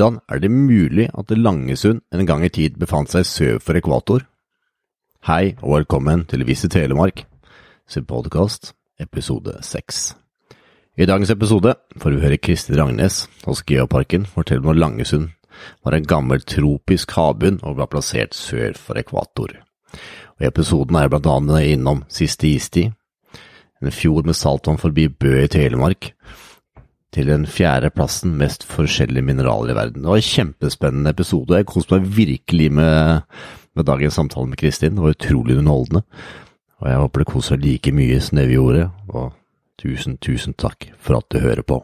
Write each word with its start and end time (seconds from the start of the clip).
Hvordan 0.00 0.20
er 0.32 0.38
det 0.40 0.48
mulig 0.50 1.10
at 1.12 1.30
Langesund 1.36 2.00
en 2.12 2.26
gang 2.26 2.40
i 2.40 2.48
tid 2.48 2.78
befant 2.80 3.10
seg 3.12 3.26
sør 3.28 3.58
for 3.60 3.76
ekvator? 3.76 4.22
Hei 5.28 5.58
og 5.60 5.74
velkommen 5.74 6.22
til 6.24 6.46
Visit 6.48 6.72
Telemark, 6.72 7.26
sin 7.84 8.06
podkast, 8.08 8.72
episode 8.96 9.58
seks. 9.60 10.14
I 10.96 11.04
dagens 11.04 11.34
episode 11.36 11.74
får 12.00 12.16
vi 12.16 12.22
høre 12.24 12.40
Kristin 12.40 12.80
Rangnes 12.80 13.26
hos 13.44 13.60
Geoparken 13.60 14.24
fortelle 14.24 14.64
om 14.64 14.70
når 14.70 14.80
Langesund 14.80 15.28
var 15.84 15.98
en 15.98 16.08
gammel 16.08 16.48
tropisk 16.48 17.12
havbunn 17.18 17.60
og 17.60 17.76
ble 17.76 17.92
plassert 17.92 18.32
sør 18.32 18.72
for 18.80 18.96
ekvator. 18.96 19.52
Og 19.52 20.40
I 20.40 20.48
episoden 20.48 20.96
er 20.96 21.10
jeg 21.10 21.18
blant 21.18 21.34
annet 21.36 21.74
innom 21.74 22.06
siste 22.08 22.48
istid, 22.48 22.96
en 23.84 23.92
fjord 23.92 24.24
med 24.24 24.32
saltvann 24.32 24.80
forbi 24.80 25.10
Bø 25.12 25.42
i 25.44 25.52
Telemark, 25.52 26.14
til 27.14 27.26
den 27.30 27.46
fjerde 27.50 27.90
plassen 27.90 28.36
mest 28.38 28.64
forskjellige 28.70 29.26
mineraler 29.26 29.72
i 29.72 29.78
verden. 29.78 30.04
Det 30.04 30.12
var 30.12 30.20
en 30.20 30.28
kjempespennende 30.28 31.12
episode. 31.14 31.58
Jeg 31.58 31.68
koste 31.70 31.96
meg 31.96 32.06
virkelig 32.16 32.68
med, 32.78 33.26
med 33.74 33.88
dagens 33.88 34.18
samtale 34.18 34.52
med 34.52 34.60
Kristin. 34.60 34.94
Det 34.94 35.04
var 35.04 35.16
utrolig 35.16 35.58
underholdende. 35.58 36.04
Og 36.80 36.88
jeg 36.88 37.00
håper 37.02 37.22
det 37.22 37.30
koser 37.32 37.58
deg 37.58 37.66
like 37.66 37.94
mye 37.96 38.20
som 38.22 38.38
det 38.40 38.46
vi 38.48 38.56
gjorde. 38.56 38.86
Og 39.10 39.32
tusen, 39.82 40.20
tusen 40.22 40.54
takk 40.54 40.92
for 41.02 41.18
at 41.18 41.28
du 41.34 41.40
hører 41.42 41.66
på. 41.66 41.82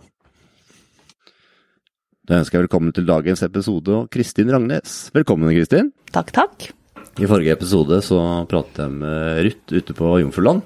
Da 2.26 2.40
ønsker 2.40 2.58
jeg 2.58 2.66
velkommen 2.66 2.94
til 2.94 3.06
dagens 3.06 3.42
episode 3.46 3.92
og 3.94 4.08
Kristin 4.10 4.50
Rangnes. 4.50 5.10
Velkommen, 5.14 5.52
Kristin. 5.54 5.92
Takk, 6.14 6.32
takk. 6.34 6.70
I 7.16 7.28
forrige 7.28 7.54
episode 7.54 8.00
så 8.04 8.18
pratet 8.50 8.82
jeg 8.82 8.94
med 8.98 9.44
Ruth 9.46 9.76
ute 9.78 9.94
på 9.96 10.16
Jomfruland. 10.22 10.64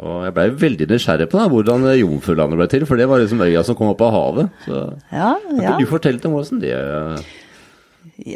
Og 0.00 0.24
jeg 0.24 0.34
blei 0.34 0.46
veldig 0.56 0.86
nysgjerrig 0.88 1.28
på 1.28 1.38
da, 1.38 1.48
hvordan 1.52 1.84
Jomfrulandet 1.98 2.56
ble 2.62 2.66
til, 2.72 2.86
for 2.88 2.96
det 2.96 3.06
var 3.10 3.20
liksom 3.20 3.42
øya 3.44 3.62
som 3.64 3.76
kom 3.76 3.90
opp 3.92 4.00
av 4.06 4.12
havet. 4.14 4.50
Så 4.66 4.82
Ja, 5.12 5.34
ja. 5.60 5.76
du 5.78 5.84
fortalte 5.90 6.26
om 6.30 6.38
hvordan 6.38 6.60
det 6.62 6.72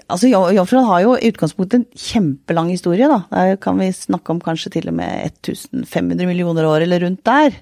Altså, 0.09 0.29
Jo- 0.31 0.51
Jomfruland 0.55 0.87
har 0.89 1.01
jo 1.03 1.15
i 1.17 1.29
utgangspunktet 1.31 1.75
en 1.75 1.87
kjempelang 1.95 2.71
historie, 2.71 3.07
da. 3.11 3.19
Der 3.31 3.57
kan 3.57 3.77
vi 3.79 3.89
snakke 3.93 4.31
om 4.31 4.41
kanskje 4.41 4.71
til 4.73 4.89
og 4.89 4.95
med 4.95 5.31
1500 5.43 6.27
millioner 6.27 6.65
år 6.67 6.83
eller 6.83 7.01
rundt 7.05 7.23
der. 7.25 7.53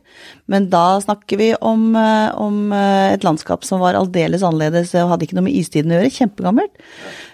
Men 0.49 0.69
da 0.71 1.01
snakker 1.01 1.37
vi 1.41 1.55
om, 1.61 1.95
eh, 1.97 2.31
om 2.37 2.73
eh, 2.73 3.15
et 3.15 3.25
landskap 3.25 3.65
som 3.65 3.81
var 3.81 3.95
aldeles 3.99 4.43
annerledes 4.43 4.95
og 4.95 5.11
hadde 5.15 5.27
ikke 5.27 5.35
noe 5.35 5.45
med 5.49 5.55
istiden 5.59 5.91
å 5.93 6.01
gjøre. 6.01 6.13
Kjempegammelt. 6.19 6.75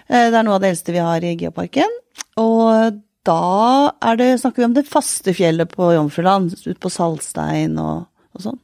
Eh, 0.09 0.29
Det 0.31 0.35
er 0.39 0.43
noe 0.43 0.55
av 0.55 0.61
det 0.61 0.71
eldste 0.73 0.91
vi 0.91 0.97
har 1.03 1.19
i 1.23 1.35
Geoparken. 1.35 1.89
Og 2.37 2.99
da 3.27 3.91
er 4.01 4.17
det, 4.17 4.31
snakker 4.41 4.63
vi 4.63 4.69
om 4.69 4.77
det 4.77 4.87
faste 4.89 5.33
fjellet 5.37 5.69
på 5.75 5.91
Jomfruland, 5.93 6.55
ut 6.65 6.79
på 6.81 6.89
Saltstein 6.89 7.77
og, 7.81 8.07
og 8.33 8.45
sånn. 8.47 8.59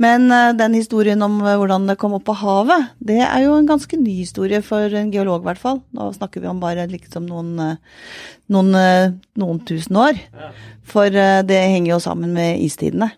Men 0.00 0.30
eh, 0.32 0.54
den 0.56 0.74
historien 0.78 1.20
om 1.22 1.36
eh, 1.44 1.58
hvordan 1.60 1.84
det 1.90 1.98
kom 2.00 2.14
opp 2.16 2.24
på 2.30 2.38
havet, 2.40 2.94
det 3.04 3.20
er 3.26 3.44
jo 3.44 3.58
en 3.58 3.68
ganske 3.68 3.98
ny 4.00 4.22
historie 4.22 4.62
for 4.64 4.88
en 4.96 5.12
geolog, 5.12 5.44
i 5.44 5.50
hvert 5.50 5.60
fall. 5.60 5.82
Nå 5.96 6.08
snakker 6.16 6.40
vi 6.40 6.48
om 6.48 6.62
bare 6.62 6.88
liksom 6.88 7.28
noen, 7.28 7.52
eh, 7.60 8.04
noen, 8.54 8.72
noen 9.40 9.64
tusen 9.68 10.00
år. 10.00 10.20
For 10.90 11.12
det 11.12 11.58
henger 11.60 11.92
jo 11.92 12.02
sammen 12.02 12.32
med 12.34 12.62
istidene. 12.64 13.12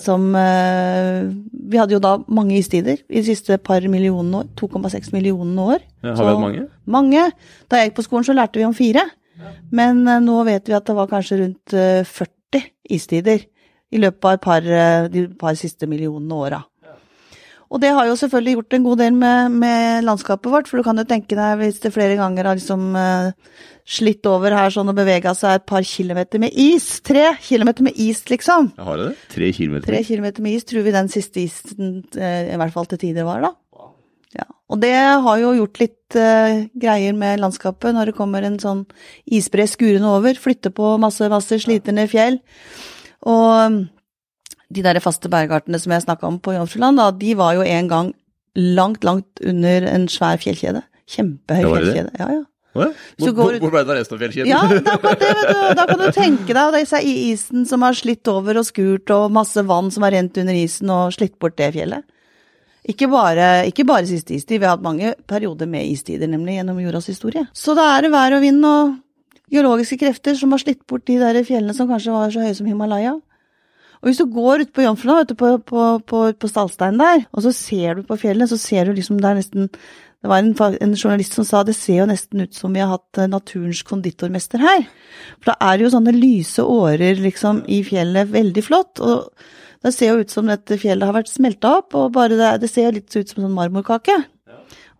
Som 0.00 0.32
Vi 0.34 1.78
hadde 1.78 1.94
jo 1.94 2.00
da 2.02 2.16
mange 2.26 2.56
istider 2.58 2.98
i 2.98 3.20
de 3.20 3.22
siste 3.28 3.56
par 3.62 3.84
millionene 3.86 4.40
år. 4.42 4.48
2,6 4.58 5.12
millionene 5.14 5.66
år. 5.76 5.84
Har 6.02 6.18
vi 6.18 6.32
hatt 6.32 6.42
mange? 6.42 6.64
Mange. 6.84 7.28
Da 7.70 7.78
jeg 7.78 7.92
gikk 7.92 8.00
på 8.00 8.06
skolen, 8.08 8.26
så 8.26 8.34
lærte 8.34 8.58
vi 8.58 8.66
om 8.66 8.74
fire. 8.74 9.06
Men 9.74 10.04
eh, 10.08 10.22
nå 10.24 10.42
vet 10.48 10.68
vi 10.68 10.76
at 10.76 10.86
det 10.86 10.96
var 10.98 11.10
kanskje 11.10 11.40
rundt 11.42 11.74
eh, 11.76 12.06
40 12.06 12.70
istider 12.94 13.42
i 13.94 14.00
løpet 14.02 14.30
av 14.30 14.40
par, 14.42 14.64
eh, 14.66 15.08
de 15.12 15.26
par 15.38 15.58
siste 15.58 15.88
millionene 15.90 16.40
åra. 16.46 16.62
Og 17.74 17.80
det 17.82 17.90
har 17.96 18.06
jo 18.06 18.14
selvfølgelig 18.14 18.52
gjort 18.54 18.74
en 18.76 18.84
god 18.84 19.00
del 19.00 19.14
med, 19.18 19.54
med 19.58 20.04
landskapet 20.06 20.52
vårt, 20.52 20.68
for 20.70 20.78
du 20.78 20.86
kan 20.86 21.00
jo 21.00 21.06
tenke 21.10 21.34
deg 21.34 21.56
hvis 21.58 21.80
det 21.82 21.90
flere 21.94 22.14
ganger 22.20 22.46
har 22.46 22.58
liksom 22.58 22.84
eh, 23.00 23.32
slitt 23.96 24.26
over 24.30 24.54
her 24.54 24.70
sånn 24.70 24.92
og 24.92 24.98
bevega 24.98 25.32
seg 25.34 25.58
et 25.58 25.66
par 25.66 25.82
kilometer 25.88 26.42
med 26.44 26.54
is. 26.54 26.86
Tre 27.02 27.32
kilometer 27.42 27.88
med 27.88 27.98
is, 27.98 28.22
liksom. 28.30 28.70
Jeg 28.78 28.86
har 28.86 29.02
det? 29.02 29.10
Tre 29.32 29.50
kilometer? 29.58 29.90
Tre 29.90 30.02
kilometer 30.06 30.46
med 30.46 30.58
is 30.60 30.68
tror 30.70 30.86
vi 30.86 30.94
den 30.94 31.10
siste 31.12 31.42
isen 31.42 31.96
eh, 32.14 32.52
i 32.54 32.60
hvert 32.60 32.76
fall 32.76 32.86
til 32.92 33.02
tider 33.08 33.26
var, 33.26 33.42
da. 33.42 33.52
Ja. 34.34 34.46
Og 34.72 34.80
det 34.82 34.94
har 34.94 35.38
jo 35.38 35.52
gjort 35.60 35.78
litt 35.82 36.16
uh, 36.18 36.64
greier 36.80 37.14
med 37.14 37.42
landskapet 37.42 37.94
når 37.94 38.10
det 38.10 38.16
kommer 38.18 38.42
en 38.46 38.56
sånn 38.62 38.84
isbre 39.30 39.66
skurende 39.70 40.10
over, 40.10 40.34
flytter 40.40 40.72
på 40.74 40.94
masse, 41.02 41.28
masse, 41.30 41.58
slitne 41.62 42.08
fjell. 42.10 42.40
Og 43.24 43.50
um, 43.68 43.76
de 44.74 44.82
der 44.82 44.98
faste 45.04 45.30
bergartene 45.30 45.78
som 45.78 45.92
jeg 45.94 46.06
snakka 46.06 46.26
om 46.26 46.40
på 46.42 46.56
Jomfruland, 46.56 46.98
da, 46.98 47.10
de 47.14 47.36
var 47.38 47.54
jo 47.58 47.62
en 47.68 47.90
gang 47.92 48.10
langt, 48.54 49.04
langt 49.06 49.44
under 49.44 49.86
en 49.90 50.08
svær 50.10 50.40
fjellkjede. 50.42 50.82
Kjempehøy 51.14 51.62
det 51.62 51.70
det? 51.70 51.78
fjellkjede. 51.84 52.18
Ja, 52.18 52.28
ja. 52.40 52.42
Hvor, 52.74 53.30
går- 53.36 53.60
hvor 53.62 53.70
ble 53.70 53.84
det 53.86 53.92
av 53.92 53.98
resten 54.00 54.16
av 54.16 54.22
fjellkjeden? 54.24 54.50
Ja, 54.50 54.62
det 54.66 54.80
det, 55.20 55.28
du. 55.46 55.74
Da 55.78 55.84
kan 55.86 56.00
du 56.00 56.08
tenke 56.16 56.56
deg 56.56 56.72
disse 56.74 56.98
er 56.98 57.06
isen 57.06 57.68
som 57.70 57.84
har 57.86 57.94
slitt 57.94 58.26
over 58.32 58.58
og 58.58 58.66
skurt, 58.66 59.12
og 59.14 59.30
masse 59.36 59.62
vann 59.68 59.92
som 59.94 60.02
har 60.02 60.16
rent 60.16 60.40
under 60.42 60.58
isen 60.58 60.90
og 60.90 61.12
slitt 61.14 61.36
bort 61.38 61.54
det 61.60 61.70
fjellet. 61.76 62.02
Ikke 62.84 63.08
bare, 63.08 63.64
ikke 63.70 63.86
bare 63.88 64.04
siste 64.08 64.34
istid, 64.36 64.58
vi 64.58 64.66
har 64.66 64.74
hatt 64.76 64.84
mange 64.84 65.14
perioder 65.30 65.68
med 65.70 65.88
istider, 65.88 66.28
nemlig 66.28 66.58
gjennom 66.58 66.82
jordas 66.82 67.08
historie. 67.08 67.46
Så 67.56 67.72
da 67.76 67.86
er 67.94 68.04
det 68.04 68.12
vær 68.12 68.36
og 68.36 68.44
vind 68.44 68.66
og 68.68 68.96
geologiske 69.52 69.96
krefter 70.02 70.36
som 70.36 70.52
har 70.52 70.60
slitt 70.60 70.82
bort 70.88 71.06
de 71.08 71.16
der 71.20 71.38
fjellene 71.46 71.76
som 71.76 71.88
kanskje 71.88 72.12
var 72.12 72.34
så 72.34 72.44
høye 72.44 72.56
som 72.58 72.68
Himalaya. 72.68 73.14
Og 74.04 74.10
hvis 74.10 74.20
du 74.20 74.26
går 74.28 74.66
ut 74.66 74.72
på 74.76 74.84
Jomfruland, 74.84 75.32
på, 75.32 75.50
på, 75.64 75.84
på, 76.04 76.18
på 76.36 76.48
Stallstein 76.50 77.00
der, 77.00 77.24
og 77.32 77.46
så 77.46 77.54
ser 77.56 77.96
du 77.96 78.02
på 78.04 78.18
fjellet, 78.20 78.50
så 78.50 78.58
ser 78.60 78.84
du 78.84 78.98
liksom 78.98 79.16
det 79.16 79.30
er 79.30 79.38
nesten 79.40 79.70
Det 80.24 80.28
var 80.28 80.40
en, 80.40 80.54
en 80.56 80.94
journalist 80.96 81.34
som 81.36 81.44
sa 81.44 81.62
det 81.64 81.74
ser 81.76 81.98
jo 81.98 82.06
nesten 82.08 82.40
ut 82.44 82.54
som 82.56 82.72
vi 82.72 82.80
har 82.80 82.88
hatt 82.88 83.18
eh, 83.20 83.28
naturens 83.28 83.82
konditormester 83.84 84.60
her. 84.60 84.86
For 85.36 85.50
da 85.50 85.56
er 85.60 85.76
det 85.76 85.84
jo 85.84 85.90
sånne 85.92 86.14
lyse 86.16 86.64
årer 86.64 87.20
liksom 87.20 87.60
i 87.68 87.82
fjellet, 87.84 88.30
veldig 88.32 88.64
flott. 88.64 89.02
Og 89.04 89.28
det 89.84 89.92
ser 89.94 90.14
jo 90.14 90.22
ut 90.24 90.32
som 90.32 90.48
dette 90.48 90.78
fjellet 90.80 91.04
har 91.06 91.16
vært 91.18 91.28
smelta 91.32 91.78
opp, 91.82 91.94
og 91.98 92.12
bare 92.16 92.38
det, 92.38 92.52
det 92.64 92.70
ser 92.72 92.94
litt 92.96 93.12
ut 93.12 93.28
som 93.28 93.44
sånn 93.44 93.54
marmorkake. 93.56 94.22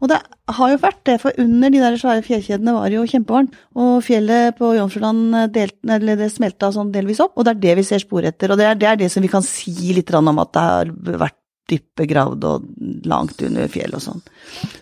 Og 0.02 0.10
det 0.10 0.18
har 0.52 0.72
jo 0.72 0.80
vært 0.82 0.98
det, 1.08 1.14
for 1.22 1.36
under 1.40 1.70
de 1.72 1.78
der 1.80 1.94
svære 1.96 2.24
fjellkjedene 2.26 2.74
var 2.76 2.90
det 2.90 2.98
jo 2.98 3.06
kjempevarmt. 3.08 3.54
Og 3.80 4.02
fjellet 4.04 4.56
på 4.58 4.74
Jomfruland 4.76 5.38
eh, 5.38 5.70
det 6.18 6.28
smelta 6.34 6.68
sånn 6.74 6.90
delvis 6.92 7.22
opp, 7.24 7.38
og 7.38 7.46
det 7.46 7.54
er 7.54 7.62
det 7.62 7.76
vi 7.78 7.86
ser 7.88 8.02
spor 8.02 8.26
etter. 8.28 8.52
Og 8.52 8.60
det 8.60 8.66
er 8.68 8.76
det, 8.80 8.88
er 8.90 9.00
det 9.00 9.08
som 9.14 9.24
vi 9.24 9.30
kan 9.32 9.46
si 9.46 9.72
litt 9.96 10.12
om 10.12 10.28
at 10.42 10.52
det 10.52 10.64
har 10.66 10.92
vært 11.24 11.38
dypt 11.72 11.94
begravd 11.96 12.44
og 12.44 12.64
langt 13.08 13.40
under 13.46 13.70
fjellet 13.72 13.96
og 13.96 14.04
sånn. 14.04 14.20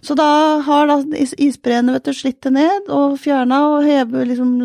Så 0.03 0.17
da 0.19 0.27
har 0.67 0.89
da 0.91 0.97
is- 1.15 1.37
isbreene 1.39 1.95
vet 1.95 2.09
du, 2.09 2.17
slitt 2.19 2.41
det 2.43 2.51
ned 2.57 2.91
og 2.91 3.15
fjerna, 3.23 3.61
og 3.77 3.87
heve, 3.87 4.25
liksom, 4.33 4.57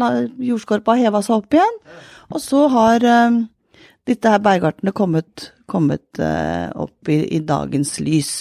jordskorpa 0.41 0.97
heva 0.97 1.21
seg 1.21 1.43
opp 1.43 1.59
igjen. 1.59 1.77
Og 2.33 2.41
så 2.41 2.63
har 2.73 3.05
disse 4.07 4.31
her 4.31 4.41
bergartene 4.43 4.93
kommet, 4.95 5.49
kommet 5.69 6.21
eh, 6.23 6.67
opp 6.79 7.11
i, 7.11 7.19
i 7.35 7.41
dagens 7.43 7.97
lys. 8.03 8.31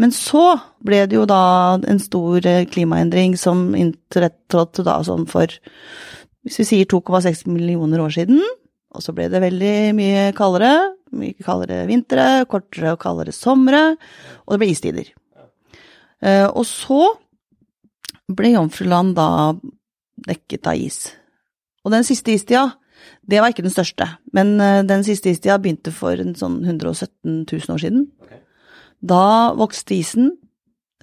Men 0.00 0.14
så 0.14 0.56
ble 0.84 1.02
det 1.10 1.18
jo 1.18 1.26
da 1.28 1.76
en 1.76 2.00
stor 2.02 2.44
eh, 2.48 2.64
klimaendring 2.70 3.36
som 3.40 3.70
inntrådte 3.78 4.86
da 4.86 4.98
sånn 5.06 5.26
for, 5.30 5.52
hvis 6.44 6.60
vi 6.62 6.68
sier 6.68 6.90
2,6 6.90 7.46
millioner 7.52 8.02
år 8.04 8.16
siden. 8.16 8.40
Og 8.94 9.02
så 9.02 9.14
ble 9.16 9.26
det 9.30 9.42
veldig 9.42 9.76
mye 9.98 10.28
kaldere, 10.36 10.72
mye 11.14 11.44
kaldere 11.44 11.82
vintre, 11.90 12.26
kortere 12.50 12.94
og 12.94 13.02
kaldere 13.02 13.34
somre, 13.34 13.84
og 14.46 14.54
det 14.54 14.60
ble 14.62 14.70
istider. 14.70 15.10
Eh, 16.24 16.46
og 16.46 16.64
så 16.68 17.02
ble 18.32 18.54
Jomfruland 18.54 19.16
da 19.18 19.28
dekket 20.24 20.70
av 20.70 20.80
is. 20.80 21.00
Og 21.84 21.92
den 21.92 22.06
siste 22.06 22.32
istida, 22.32 22.70
det 23.30 23.40
var 23.40 23.52
ikke 23.52 23.64
den 23.64 23.72
største, 23.72 24.08
men 24.36 24.56
eh, 24.60 24.82
den 24.86 25.04
siste 25.06 25.32
istida 25.32 25.58
begynte 25.60 25.92
for 25.94 26.20
en 26.20 26.34
sånn 26.38 26.60
117 26.64 27.44
000 27.48 27.74
år 27.74 27.80
siden. 27.80 28.08
Da 29.04 29.52
vokste 29.56 29.96
isen, 29.96 30.32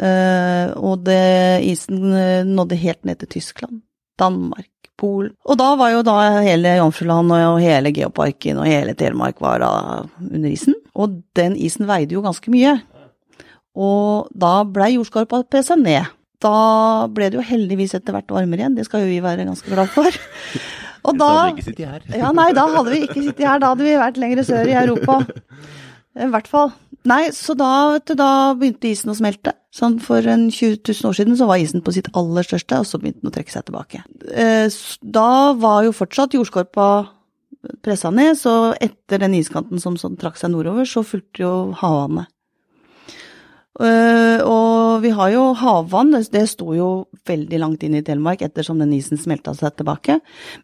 eh, 0.01 0.73
og 0.77 1.06
det, 1.07 1.21
isen 1.69 2.13
eh, 2.13 2.44
nådde 2.47 2.79
helt 2.81 3.03
ned 3.07 3.21
til 3.21 3.31
Tyskland, 3.38 3.81
Danmark, 4.21 4.69
Polen. 5.01 5.33
Og 5.50 5.57
da 5.57 5.71
var 5.79 5.95
jo 5.95 6.03
da 6.06 6.15
hele 6.45 6.75
Jomfruland 6.77 7.33
og 7.33 7.62
hele 7.63 7.94
Geoparken 7.95 8.62
og 8.62 8.69
hele 8.69 8.94
Telemark 8.97 9.41
var 9.41 9.63
da 9.63 9.74
under 10.21 10.50
isen. 10.51 10.77
Og 10.94 11.21
den 11.38 11.56
isen 11.57 11.89
veide 11.89 12.13
jo 12.13 12.21
ganske 12.21 12.53
mye. 12.53 12.75
Og 13.74 14.29
da 14.38 14.59
blei 14.67 14.94
jordskorpa 14.97 15.41
pressa 15.50 15.77
ned. 15.79 16.12
Da 16.41 17.07
ble 17.13 17.31
det 17.31 17.39
jo 17.39 17.45
heldigvis 17.45 17.95
etter 17.97 18.13
hvert 18.13 18.29
varmere 18.33 18.63
igjen, 18.65 18.77
det 18.77 18.88
skal 18.88 19.06
jo 19.06 19.12
vi 19.12 19.21
være 19.24 19.47
ganske 19.47 19.74
glad 19.74 19.89
for. 19.94 20.09
Og 21.07 21.18
da, 21.18 21.30
ikke 21.50 21.65
sittet 21.65 21.88
her. 21.89 22.03
ja, 22.13 22.30
nei, 22.36 22.51
da 22.53 22.68
hadde 22.69 22.92
vi 22.94 23.00
ikke 23.07 23.24
sittet 23.25 23.48
her, 23.48 23.59
da 23.63 23.71
hadde 23.74 23.88
vi 23.88 23.95
vært 23.98 24.19
lenger 24.21 24.44
sør 24.45 24.69
i 24.69 24.75
Europa. 24.83 25.15
I 26.21 26.27
hvert 26.30 26.50
fall. 26.51 26.74
Nei, 27.09 27.24
så 27.33 27.56
da, 27.57 27.69
vet 27.95 28.12
du, 28.12 28.13
da 28.19 28.27
begynte 28.59 28.92
isen 28.92 29.09
å 29.09 29.15
smelte. 29.18 29.56
Sånn 29.74 29.95
for 30.03 30.21
en 30.30 30.50
20 30.51 30.83
000 30.92 31.07
år 31.09 31.15
siden 31.18 31.38
så 31.39 31.48
var 31.50 31.62
isen 31.63 31.81
på 31.81 31.94
sitt 31.95 32.12
aller 32.19 32.45
største, 32.45 32.81
og 32.83 32.86
så 32.86 33.00
begynte 33.01 33.24
den 33.24 33.31
å 33.31 33.33
trekke 33.33 33.53
seg 33.56 33.65
tilbake. 33.69 34.03
Eh, 34.30 34.68
Da 35.01 35.30
var 35.57 35.88
jo 35.88 35.95
fortsatt 35.95 36.36
jordskorpa 36.38 36.89
pressa 37.86 38.12
ned, 38.13 38.38
så 38.38 38.75
etter 38.81 39.21
den 39.24 39.33
iskanten 39.39 39.81
som, 39.81 39.98
sånn 39.98 40.19
trakk 40.21 40.38
seg 40.38 40.51
nordover, 40.53 40.86
så 40.86 41.01
fulgte 41.07 41.42
jo 41.45 41.53
havvannet. 41.81 42.30
Eh, 43.81 44.42
Og 44.91 45.03
vi 45.05 45.11
har 45.15 45.31
jo 45.33 45.51
havvann, 45.57 46.15
det, 46.33 46.47
sto 46.51 46.73
jo 46.75 46.89
veldig 47.27 47.59
langt 47.61 47.83
inn 47.85 47.95
i 47.95 48.03
Telemark 48.05 48.43
ettersom 48.45 48.81
den 48.81 48.93
isen 48.97 49.19
smelta 49.19 49.53
seg 49.57 49.77
tilbake. 49.77 50.19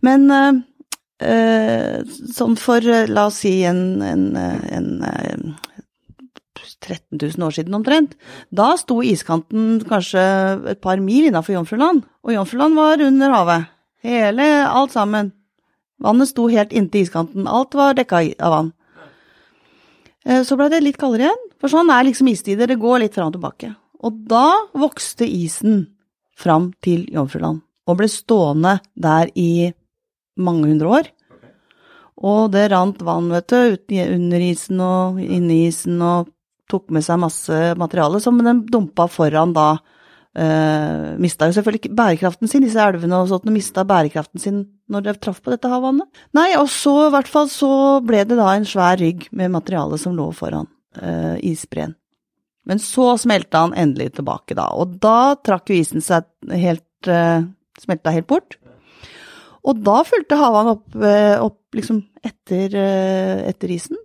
Men 0.05 0.27
eh, 0.31 2.03
sånn 2.33 2.57
for, 2.59 2.83
eh, 2.83 3.07
la 3.09 3.27
oss 3.29 3.41
si, 3.43 3.61
en, 3.67 4.01
en, 4.03 4.27
eh, 4.37 4.67
en 4.77 4.91
eh, 5.07 5.55
13 6.83 7.17
000 7.17 7.47
år 7.47 7.55
siden 7.55 7.77
omtrent, 7.77 8.13
da 8.53 8.73
sto 8.77 8.99
iskanten 9.05 9.79
kanskje 9.87 10.21
et 10.73 10.81
par 10.83 11.01
mil 11.01 11.29
innafor 11.29 11.55
Jomfruland, 11.55 12.03
og 12.23 12.35
Jomfruland 12.35 12.77
var 12.77 13.01
under 13.01 13.33
havet. 13.33 13.73
Hele, 14.05 14.45
alt 14.67 14.93
sammen. 14.93 15.31
Vannet 16.03 16.29
sto 16.29 16.45
helt 16.51 16.75
inntil 16.75 17.07
iskanten, 17.07 17.47
alt 17.49 17.73
var 17.75 17.97
dekka 17.97 18.21
av 18.45 18.53
vann. 18.53 18.69
Så 20.45 20.57
ble 20.59 20.67
det 20.69 20.83
litt 20.83 20.99
kaldere 20.99 21.29
igjen, 21.29 21.43
for 21.57 21.71
sånn 21.71 21.89
er 21.89 22.05
liksom 22.05 22.29
istider, 22.29 22.69
det 22.69 22.77
går 22.81 23.01
litt 23.01 23.15
fram 23.15 23.31
og 23.31 23.37
tilbake. 23.37 23.71
Og 24.05 24.23
da 24.29 24.47
vokste 24.77 25.25
isen 25.25 25.85
fram 26.37 26.71
til 26.85 27.07
Jomfruland, 27.13 27.63
og 27.87 27.99
ble 27.99 28.09
stående 28.11 28.77
der 28.93 29.31
i 29.33 29.71
mange 30.37 30.69
hundre 30.69 30.91
år. 30.99 31.11
Og 32.27 32.49
det 32.53 32.69
rant 32.73 33.01
vann, 33.05 33.29
vet 33.33 33.53
du, 33.53 33.77
under 34.05 34.41
isen 34.41 34.81
og 34.81 35.21
inni 35.21 35.65
isen, 35.67 36.01
og 36.01 36.31
tok 36.69 36.89
med 36.93 37.05
seg 37.05 37.21
masse 37.21 37.59
materiale 37.79 38.19
som 38.21 38.39
den 38.43 38.65
dumpa 38.69 39.07
foran 39.11 39.53
da. 39.55 39.75
Uh, 40.37 41.15
mista 41.17 41.47
jo 41.49 41.55
selvfølgelig 41.55 41.95
bærekraften 41.97 42.49
sin, 42.49 42.61
disse 42.61 42.81
elvene 42.83 43.23
og 43.23 43.31
sånt, 43.31 43.47
og 43.49 43.55
mista 43.55 43.81
bærekraften 43.87 44.41
sin 44.41 44.59
når 44.91 45.05
det 45.07 45.15
traff 45.23 45.39
på 45.41 45.49
dette 45.49 45.71
havvannet. 45.71 46.05
Nei, 46.37 46.51
og 46.59 46.69
så 46.69 47.07
i 47.07 47.13
hvert 47.15 47.31
fall 47.31 47.49
så 47.49 47.71
ble 48.05 48.21
det 48.27 48.37
da 48.37 48.51
en 48.53 48.67
svær 48.67 48.99
rygg 49.01 49.25
med 49.33 49.55
materiale 49.55 49.97
som 49.97 50.13
lå 50.17 50.27
foran 50.37 50.69
uh, 51.01 51.37
isbreen. 51.41 51.95
Men 52.67 52.81
så 52.83 53.13
smelta 53.19 53.63
han 53.65 53.75
endelig 53.79 54.17
tilbake, 54.17 54.57
da, 54.57 54.67
og 54.75 54.97
da 55.03 55.37
trakk 55.39 55.71
jo 55.71 55.77
isen 55.79 56.03
seg 56.03 56.27
helt 56.51 57.11
uh, 57.11 57.45
Smelta 57.77 58.09
helt 58.09 58.25
bort. 58.25 58.55
Og 59.67 59.81
da 59.85 59.99
fulgte 60.07 60.37
havvannet 60.39 60.79
opp, 60.79 60.95
eh, 61.05 61.35
opp 61.43 61.77
liksom 61.77 61.99
etter, 62.25 62.73
eh, 62.73 63.43
etter 63.51 63.69
isen. 63.75 63.99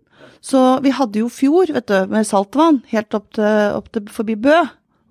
Så 0.44 0.60
vi 0.84 0.90
hadde 0.92 1.22
jo 1.22 1.30
fjord, 1.32 1.72
vet 1.72 1.86
du, 1.86 2.06
med 2.10 2.26
saltvann, 2.26 2.82
helt 2.90 3.14
opp 3.14 3.30
til, 3.32 3.78
opp 3.78 3.88
til 3.94 4.10
forbi 4.12 4.36
Bø. 4.36 4.58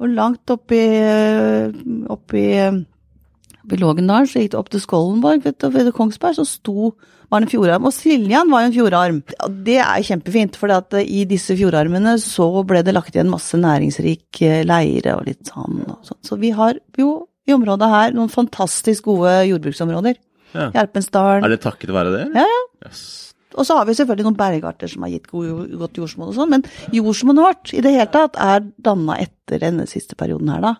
Og 0.01 0.13
langt 0.13 0.49
opp 0.53 0.73
i, 0.77 0.83
eh, 3.63 3.73
eh, 3.73 3.79
Lågendalen, 3.81 4.29
så 4.29 4.41
gikk 4.41 4.53
det 4.53 4.59
opp 4.59 4.71
til 4.73 4.83
Skollenborg, 4.83 5.43
vet 5.45 5.59
du, 5.61 5.69
ved 5.73 5.91
Kongsberg, 5.95 6.39
så 6.39 6.47
sto 6.47 6.93
var 7.31 7.45
en 7.45 7.51
fjordarm. 7.51 7.87
Og 7.87 7.95
Siljan 7.95 8.51
var 8.51 8.65
jo 8.65 8.69
en 8.69 8.75
fjordarm. 8.75 9.19
Det 9.65 9.77
er 9.79 10.05
kjempefint, 10.07 10.57
for 10.59 10.73
i 10.99 11.23
disse 11.29 11.55
fjordarmene 11.55 12.17
så 12.19 12.47
ble 12.67 12.83
det 12.83 12.95
lagt 12.95 13.15
igjen 13.15 13.31
masse 13.31 13.57
næringsrik 13.57 14.41
eh, 14.43 14.61
leire 14.67 15.15
og 15.17 15.29
litt 15.29 15.47
sånn. 15.47 15.83
Og 15.87 16.01
sånn. 16.07 16.19
Så 16.27 16.39
vi 16.41 16.51
har 16.55 16.79
jo 16.99 17.13
i 17.47 17.55
området 17.55 17.89
her 17.89 18.13
noen 18.15 18.31
fantastisk 18.31 19.07
gode 19.09 19.33
jordbruksområder. 19.49 20.19
Ja. 20.51 20.69
Gjerpensdalen. 20.75 21.47
Er 21.47 21.53
det 21.53 21.61
takket 21.63 21.93
være 21.95 22.11
det? 22.17 22.25
Ja, 22.35 22.43
ja. 22.45 22.63
Yes. 22.83 23.03
Og 23.59 23.67
så 23.67 23.75
har 23.75 23.87
vi 23.87 23.95
selvfølgelig 23.97 24.29
noen 24.29 24.39
bergarter 24.39 24.87
som 24.87 25.03
har 25.03 25.11
gitt 25.11 25.27
god, 25.31 25.71
godt 25.79 25.97
jordsmonn 25.99 26.29
og 26.31 26.37
sånn, 26.37 26.53
men 26.53 26.63
jordsmonnet 26.95 27.43
vårt 27.43 27.73
i 27.75 27.83
det 27.83 27.91
hele 27.97 28.07
tatt 28.11 28.37
er 28.39 28.63
danna 28.79 29.17
etter 29.19 29.59
denne 29.63 29.87
siste 29.91 30.15
perioden 30.19 30.51
her, 30.53 30.63
da. 30.63 30.75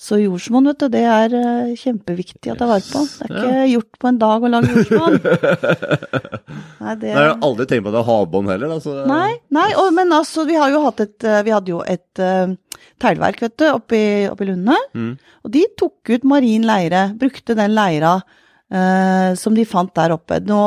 Så 0.00 0.16
jordsmonn, 0.16 0.64
vet 0.70 0.80
du, 0.80 0.86
det 0.94 1.02
er 1.04 1.34
eh, 1.36 1.72
kjempeviktig 1.76 2.54
å 2.54 2.56
ta 2.56 2.64
vare 2.70 2.80
på. 2.88 3.02
Det 3.20 3.26
er 3.28 3.34
ikke 3.36 3.66
gjort 3.74 3.98
på 4.00 4.08
en 4.08 4.20
dag 4.22 4.46
å 4.46 4.50
lage 4.54 4.70
jordsmonn. 4.72 5.18
Nei, 6.80 6.94
det 7.02 7.10
Nei, 7.10 7.10
jeg 7.10 7.18
har 7.18 7.44
aldri 7.44 7.66
tenkt 7.68 7.84
på 7.84 7.90
at 7.90 7.96
det 7.98 8.00
er 8.00 8.08
havbånd 8.08 8.52
heller. 8.54 8.72
Altså. 8.78 8.94
Nei, 9.10 9.34
nei 9.52 9.66
og, 9.74 9.90
men 9.98 10.14
altså, 10.16 10.46
vi 10.48 10.56
har 10.56 10.72
jo 10.72 10.80
hatt 10.86 11.04
et 11.04 11.28
eh, 11.28 11.42
Vi 11.44 11.52
hadde 11.52 11.74
jo 11.74 11.82
et 11.84 12.22
uh, 12.24 12.54
teglverk, 13.04 13.44
vet 13.44 13.58
du, 13.60 13.66
oppi, 13.74 14.02
oppi 14.32 14.48
Lunde. 14.48 14.78
Mm. 14.96 15.12
Og 15.44 15.52
de 15.52 15.66
tok 15.84 16.14
ut 16.14 16.24
marin 16.32 16.64
leire, 16.70 17.10
brukte 17.20 17.58
den 17.58 17.76
leira 17.76 18.16
eh, 18.70 19.34
som 19.34 19.54
de 19.56 19.64
fant 19.68 19.92
der 19.96 20.14
oppe. 20.14 20.38
Nå, 20.46 20.58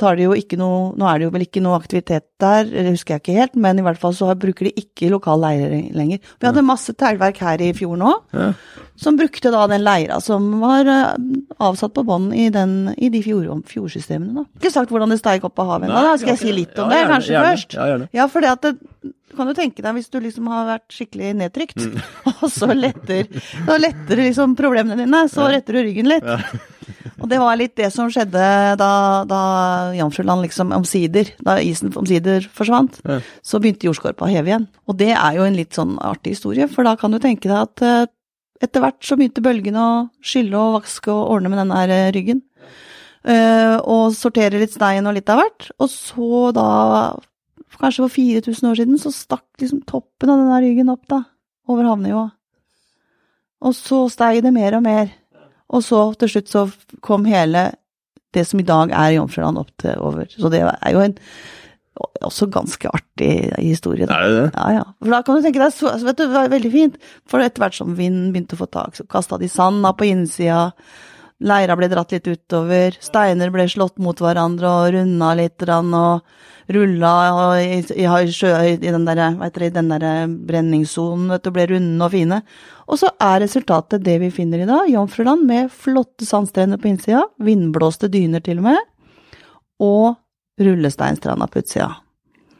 tar 0.00 0.16
de 0.16 0.24
jo 0.28 0.32
ikke 0.36 0.58
noe, 0.60 0.92
nå 0.98 1.06
er 1.10 1.18
det 1.20 1.26
jo 1.28 1.32
vel 1.34 1.44
ikke 1.46 1.62
noe 1.64 1.78
aktivitet 1.78 2.26
der, 2.40 2.64
det 2.64 2.86
husker 2.94 3.14
jeg 3.18 3.20
ikke 3.24 3.36
helt, 3.38 3.56
men 3.60 3.78
i 3.78 3.82
hvert 3.84 4.00
fall 4.00 4.14
så 4.16 4.30
bruker 4.40 4.68
de 4.70 4.72
ikke 4.80 5.10
lokal 5.12 5.40
leire 5.42 5.82
lenger. 5.92 6.18
Vi 6.40 6.48
hadde 6.48 6.64
masse 6.64 6.94
teglverk 6.96 7.36
her 7.44 7.60
i 7.60 7.72
fjorden 7.76 8.06
òg, 8.08 8.22
Ja. 8.32 8.52
som 9.00 9.16
brukte 9.16 9.50
da 9.52 9.66
den 9.68 9.84
leira 9.84 10.20
som 10.24 10.48
var 10.60 10.88
eh, 10.88 11.14
avsatt 11.60 11.92
på 11.96 12.04
bånn 12.08 12.30
i, 12.36 12.48
i 12.50 13.08
de 13.12 13.22
fjord, 13.24 13.64
fjordsystemene. 13.68 14.34
da. 14.34 14.44
Ikke 14.60 14.72
sagt 14.72 14.90
hvordan 14.92 15.12
det 15.12 15.20
steig 15.20 15.44
opp 15.44 15.58
av 15.60 15.74
havet 15.74 15.88
ennå, 15.90 16.02
da. 16.08 16.16
Skal 16.20 16.34
jeg 16.36 16.42
si 16.46 16.52
litt 16.52 16.78
om 16.80 16.90
Ja, 16.90 17.04
det 17.04 17.10
kanskje 17.12 17.34
gjerne. 17.36 17.52
først? 17.54 17.74
Ja, 17.76 17.86
gjerne. 17.92 18.08
Ja, 18.16 18.26
for 18.28 18.40
det 18.44 18.50
at 18.56 18.62
det, 18.62 18.74
du 19.30 19.36
kan 19.38 19.48
jo 19.50 19.54
tenke 19.54 19.82
deg 19.84 19.94
hvis 19.96 20.10
du 20.10 20.18
liksom 20.20 20.48
har 20.50 20.66
vært 20.74 20.90
skikkelig 20.96 21.30
nedtrykt, 21.38 21.78
Mm. 21.80 21.96
og 22.42 22.48
så 22.50 22.68
letter, 22.74 23.28
så 23.64 23.76
letter 23.80 24.20
liksom 24.24 24.56
problemene 24.58 24.98
dine, 25.04 25.22
så 25.30 25.46
retter 25.52 25.78
du 25.78 25.82
ryggen 25.86 26.10
litt. 26.10 26.26
Og 27.20 27.28
det 27.28 27.38
var 27.38 27.56
litt 27.60 27.74
det 27.76 27.90
som 27.92 28.08
skjedde 28.10 28.42
da, 28.80 28.90
da 29.28 29.40
Jomfruland 29.94 30.42
liksom 30.46 30.72
omsider, 30.72 31.30
da 31.44 31.58
isen 31.62 31.92
omsider 32.00 32.46
forsvant, 32.56 32.98
Ja. 33.06 33.20
så 33.44 33.60
begynte 33.60 33.86
jordskorpa 33.86 34.24
å 34.26 34.30
heve 34.32 34.50
igjen. 34.50 34.66
Og 34.88 34.96
det 34.98 35.12
er 35.14 35.36
jo 35.36 35.44
en 35.46 35.58
litt 35.58 35.76
sånn 35.76 35.98
artig 36.00 36.34
historie, 36.34 36.66
for 36.72 36.82
da 36.88 36.96
kan 36.96 37.12
du 37.12 37.18
tenke 37.22 37.46
deg 37.50 37.58
at 37.60 37.82
eh, 37.86 38.06
etter 38.64 38.82
hvert 38.82 39.00
så 39.04 39.16
begynte 39.20 39.44
bølgene 39.44 39.80
å 39.80 39.92
skylle 40.24 40.56
og 40.58 40.80
vaske 40.80 41.12
og 41.12 41.36
ordne 41.36 41.52
med 41.52 41.60
denne 41.62 41.76
her 41.84 41.92
eh, 41.94 42.10
ryggen. 42.16 42.42
Eh, 43.20 43.76
og 43.84 44.14
sortere 44.16 44.56
litt 44.62 44.72
stein 44.72 45.04
og 45.06 45.12
litt 45.18 45.28
av 45.32 45.42
hvert. 45.42 45.68
Og 45.80 45.90
så 45.92 46.48
da, 46.56 46.66
kanskje 47.78 48.02
for 48.02 48.14
4000 48.16 48.70
år 48.70 48.80
siden, 48.80 48.98
så 48.98 49.12
stakk 49.14 49.46
liksom 49.62 49.84
toppen 49.86 50.32
av 50.32 50.40
denne 50.42 50.58
ryggen 50.64 50.90
opp 50.90 51.06
da, 51.10 51.22
over 51.70 51.86
havnivået. 51.86 52.34
Og 53.60 53.76
så 53.76 54.02
steg 54.10 54.40
det 54.42 54.54
mer 54.56 54.78
og 54.78 54.82
mer. 54.86 55.12
Og 55.70 55.84
så 55.84 56.02
til 56.18 56.32
slutt 56.32 56.50
så 56.50 56.66
kom 57.04 57.28
hele 57.28 57.68
det 58.34 58.46
som 58.48 58.60
i 58.62 58.66
dag 58.66 58.92
er 58.94 59.16
Jomfruland 59.18 59.60
opp 59.60 59.70
til 59.78 59.98
over. 60.00 60.26
Så 60.30 60.50
det 60.52 60.62
er 60.64 60.94
jo 60.94 61.02
en 61.04 61.16
også 62.24 62.46
ganske 62.52 62.88
artig 62.88 63.50
historie. 63.58 64.06
Da. 64.08 64.16
Er 64.16 64.28
det 64.28 64.36
det? 64.38 64.50
Ja, 64.54 64.66
ja. 64.78 64.84
For 65.02 65.12
da 65.12 65.20
kan 65.26 65.36
du 65.36 65.44
tenke 65.44 65.60
deg, 65.60 65.74
så, 65.74 65.92
vet 66.06 66.18
du, 66.18 66.24
det 66.24 66.36
var 66.36 66.52
veldig 66.52 66.72
fint. 66.72 66.98
For 67.28 67.44
etter 67.44 67.64
hvert 67.64 67.76
som 67.76 67.96
vinden 67.98 68.30
begynte 68.32 68.56
å 68.56 68.62
få 68.62 68.70
tak, 68.72 68.96
så 68.96 69.06
kasta 69.10 69.38
de 69.40 69.50
sanda 69.50 69.92
på 69.96 70.08
innsida. 70.08 70.70
Leira 71.40 71.76
ble 71.78 71.88
dratt 71.88 72.12
litt 72.12 72.28
utover. 72.28 72.96
Steiner 73.00 73.52
ble 73.52 73.64
slått 73.70 73.96
mot 74.02 74.18
hverandre 74.20 74.68
og 74.68 74.90
runda 74.96 75.30
litt 75.38 75.64
og 75.64 76.20
rulla 76.70 77.12
i, 77.60 77.80
i, 77.80 78.04
i, 78.04 78.76
den 78.84 79.06
der, 79.08 79.22
det, 79.54 79.70
den 79.74 79.88
der 79.90 80.04
brenningssonen, 80.28 81.30
vet 81.32 81.46
du, 81.46 81.50
ble 81.54 81.66
runde 81.72 82.06
og 82.06 82.12
fine. 82.12 82.42
Og 82.86 83.00
så 83.00 83.10
er 83.22 83.40
resultatet 83.44 84.04
det 84.04 84.18
vi 84.22 84.30
finner 84.34 84.62
i 84.62 84.68
dag. 84.68 84.90
Jomfruland 84.92 85.46
med 85.48 85.72
flotte 85.72 86.28
sandstrender 86.28 86.78
på 86.78 86.92
innsida, 86.92 87.24
vindblåste 87.42 88.10
dyner 88.12 88.44
til 88.44 88.60
og 88.60 88.68
med, 88.68 88.86
og 89.80 90.20
rullesteinstranda 90.60 91.48
på 91.48 91.64
utsida. 91.64 91.94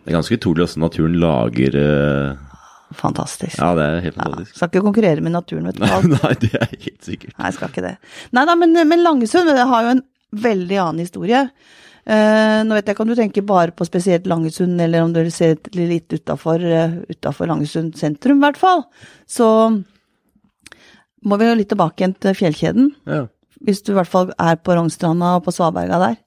Det 0.01 0.15
er 0.15 0.17
ganske 0.17 0.41
utrolig 0.41 0.65
hvordan 0.65 0.87
naturen 0.87 1.19
lager 1.21 1.77
eh, 1.77 2.50
Fantastisk. 2.99 3.59
Ja, 3.59 3.71
det 3.79 3.85
er 3.87 4.01
helt 4.09 4.19
Ja, 4.19 4.45
skal 4.51 4.71
ikke 4.71 4.83
konkurrere 4.83 5.23
med 5.23 5.35
naturen, 5.35 5.69
vet 5.71 5.79
du. 5.79 5.85
Nei, 5.87 6.01
nei, 6.17 6.33
det 6.43 6.51
er 6.59 6.73
helt 6.73 7.07
sikkert. 7.07 7.37
Nei, 7.39 7.53
skal 7.55 7.71
ikke 7.71 7.85
det. 7.85 7.93
Nei 8.37 8.47
da, 8.49 8.57
men, 8.59 8.75
men 8.91 9.05
Langesund 9.05 9.51
det 9.51 9.69
har 9.71 9.87
jo 9.87 9.93
en 9.95 10.03
veldig 10.31 10.81
annen 10.83 11.05
historie. 11.05 11.45
Uh, 12.11 12.65
nå 12.65 12.75
vet 12.75 12.89
jeg 12.89 12.97
ikke 12.97 13.05
om 13.05 13.11
du 13.13 13.19
tenker 13.19 13.45
bare 13.47 13.75
på 13.77 13.87
spesielt 13.87 14.27
Langesund, 14.31 14.81
eller 14.83 15.05
om 15.05 15.13
du 15.15 15.23
ser 15.35 15.59
litt 15.77 16.11
utafor 16.11 16.65
uh, 16.65 17.47
Langesund 17.47 17.99
sentrum, 18.01 18.41
i 18.41 18.47
hvert 18.49 18.59
fall. 18.59 18.85
Så 19.29 19.47
må 21.21 21.37
vi 21.37 21.51
jo 21.51 21.59
litt 21.59 21.71
tilbake 21.71 22.03
igjen 22.03 22.17
til 22.19 22.37
fjellkjeden. 22.39 22.91
Ja. 23.11 23.27
Hvis 23.61 23.85
du 23.85 23.93
i 23.93 23.99
hvert 23.99 24.11
fall 24.11 24.33
er 24.41 24.57
på 24.57 24.75
Rognstranda 24.75 25.37
og 25.37 25.45
på 25.47 25.55
Svaberga 25.55 26.01
der. 26.01 26.19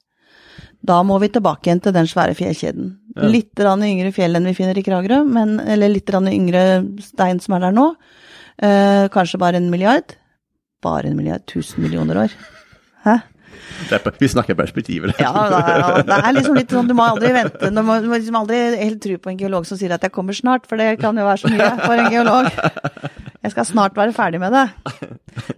Da 0.84 1.00
må 1.08 1.16
vi 1.24 1.32
tilbake 1.32 1.70
igjen 1.70 1.80
til 1.84 1.96
den 1.96 2.10
svære 2.12 2.36
fjellkjeden. 2.36 2.90
Ja. 3.16 3.28
Litt 3.32 3.60
yngre 3.64 4.12
fjell 4.12 4.36
enn 4.36 4.50
vi 4.50 4.56
finner 4.58 4.78
i 4.78 4.84
Kragerø, 4.84 5.22
men, 5.24 5.60
eller 5.60 5.92
litt 5.94 6.10
yngre 6.12 6.64
stein 7.00 7.40
som 7.40 7.56
er 7.56 7.68
der 7.68 7.76
nå. 7.76 7.94
Eh, 8.60 9.08
kanskje 9.14 9.40
bare 9.40 9.62
en 9.62 9.70
milliard. 9.72 10.18
Bare 10.84 11.08
en 11.08 11.16
milliard. 11.16 11.46
Tusen 11.48 11.84
millioner 11.84 12.26
år. 12.26 12.36
Hæ? 13.06 13.22
Er, 13.94 14.02
vi 14.20 14.28
snakker 14.28 14.58
perspektiver. 14.60 15.14
Ja, 15.22 15.32
det 15.32 15.60
er, 15.62 16.04
det 16.08 16.18
er 16.18 16.36
liksom 16.36 16.58
litt 16.58 16.74
sånn, 16.74 16.90
du 16.90 16.96
må 16.98 17.06
aldri 17.06 17.30
vente, 17.36 17.70
du 17.72 17.82
må, 17.86 18.00
du 18.02 18.10
må 18.10 18.18
liksom 18.18 18.38
aldri 18.42 18.60
helt 18.80 19.00
tro 19.04 19.18
på 19.22 19.32
en 19.32 19.38
geolog 19.40 19.68
som 19.70 19.80
sier 19.80 19.94
at 19.96 20.04
jeg 20.04 20.12
kommer 20.12 20.36
snart, 20.36 20.66
for 20.68 20.82
det 20.82 20.98
kan 21.00 21.16
jo 21.16 21.28
være 21.28 21.44
så 21.46 21.52
mye 21.54 21.70
for 21.84 22.02
en 22.02 22.12
geolog. 22.12 22.50
Jeg 23.44 23.54
skal 23.54 23.68
snart 23.70 23.96
være 24.00 24.16
ferdig 24.16 24.42
med 24.42 24.56
det. 24.56 24.66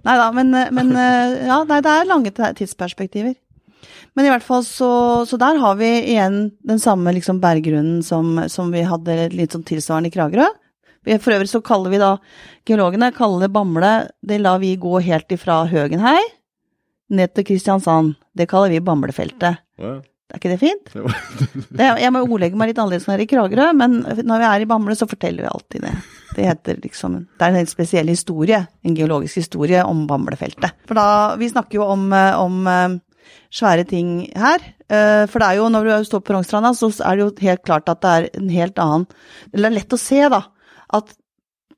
Nei 0.06 0.18
da, 0.22 0.28
men, 0.36 0.54
men 0.76 0.94
ja, 0.94 1.64
nei, 1.66 1.82
det 1.86 1.96
er 1.96 2.12
lange 2.12 2.34
tidsperspektiver. 2.36 3.38
Men 4.16 4.28
i 4.28 4.32
hvert 4.32 4.46
fall 4.46 4.64
så, 4.64 4.92
så 5.28 5.38
der 5.40 5.60
har 5.60 5.76
vi 5.80 5.90
igjen 6.14 6.38
den 6.64 6.80
samme 6.80 7.12
liksom 7.16 7.42
berggrunnen 7.44 8.00
som, 8.06 8.38
som 8.52 8.72
vi 8.72 8.86
hadde 8.88 9.28
litt 9.36 9.56
sånn 9.56 9.66
tilsvarende 9.68 10.12
i 10.12 10.16
Kragerø. 10.16 10.48
For 11.20 11.36
øvrig 11.36 11.52
så 11.52 11.62
kaller 11.62 11.94
vi 11.94 12.02
da 12.02 12.16
geologene 12.66 13.12
kaller 13.14 13.46
det 13.46 13.52
Bamble, 13.54 13.92
det 14.26 14.40
lar 14.42 14.58
vi 14.64 14.74
gå 14.82 14.98
helt 15.06 15.36
ifra 15.36 15.62
Høgenhei 15.70 16.18
ned 17.14 17.36
til 17.36 17.46
Kristiansand. 17.46 18.16
Det 18.34 18.48
kaller 18.50 18.74
vi 18.74 18.82
Bamlefeltet. 18.82 19.62
Ja. 19.78 20.00
Er 20.34 20.40
ikke 20.40 20.56
det 20.56 20.62
fint? 20.64 20.90
Det, 21.78 21.86
jeg 22.02 22.10
må 22.12 22.24
ordlegge 22.26 22.58
meg 22.58 22.72
litt 22.72 22.80
annerledes 22.82 23.06
når 23.06 23.14
jeg 23.14 23.20
er 23.20 23.26
i 23.28 23.30
Kragerø, 23.30 23.68
men 23.78 24.00
når 24.26 24.42
vi 24.42 24.48
er 24.48 24.64
i 24.64 24.68
Bamble, 24.70 24.96
så 24.98 25.06
forteller 25.10 25.46
vi 25.46 25.52
alltid 25.52 25.86
det. 25.86 25.92
Det 26.36 26.48
heter 26.50 26.80
liksom 26.84 27.14
Det 27.22 27.46
er 27.46 27.54
en 27.54 27.60
helt 27.62 27.72
spesiell 27.72 28.10
historie, 28.12 28.58
en 28.84 28.96
geologisk 28.98 29.44
historie 29.44 29.84
om 29.86 30.04
Bamblefeltet. 30.10 30.74
For 30.90 30.98
da 30.98 31.36
Vi 31.40 31.52
snakker 31.52 31.78
jo 31.78 31.86
om, 31.94 32.10
om 32.12 32.66
eh, 32.68 32.98
svære 33.54 33.86
ting 33.90 34.16
her. 34.36 34.64
Eh, 34.90 35.26
For 35.32 35.42
det 35.42 35.48
er 35.50 35.60
jo, 35.60 35.70
når 35.74 35.90
du 35.90 36.08
står 36.10 36.24
på 36.26 36.36
Rognstranda, 36.36 36.74
så 36.78 36.92
er 37.02 37.16
det 37.16 37.26
jo 37.26 37.48
helt 37.48 37.64
klart 37.66 37.90
at 37.90 38.02
det 38.06 38.16
er 38.16 38.28
en 38.38 38.50
helt 38.54 38.82
annen 38.82 39.08
Eller 39.54 39.70
det 39.70 39.72
er 39.72 39.78
lett 39.80 39.96
å 39.98 40.02
se, 40.02 40.20
da, 40.30 40.42
at 40.94 41.16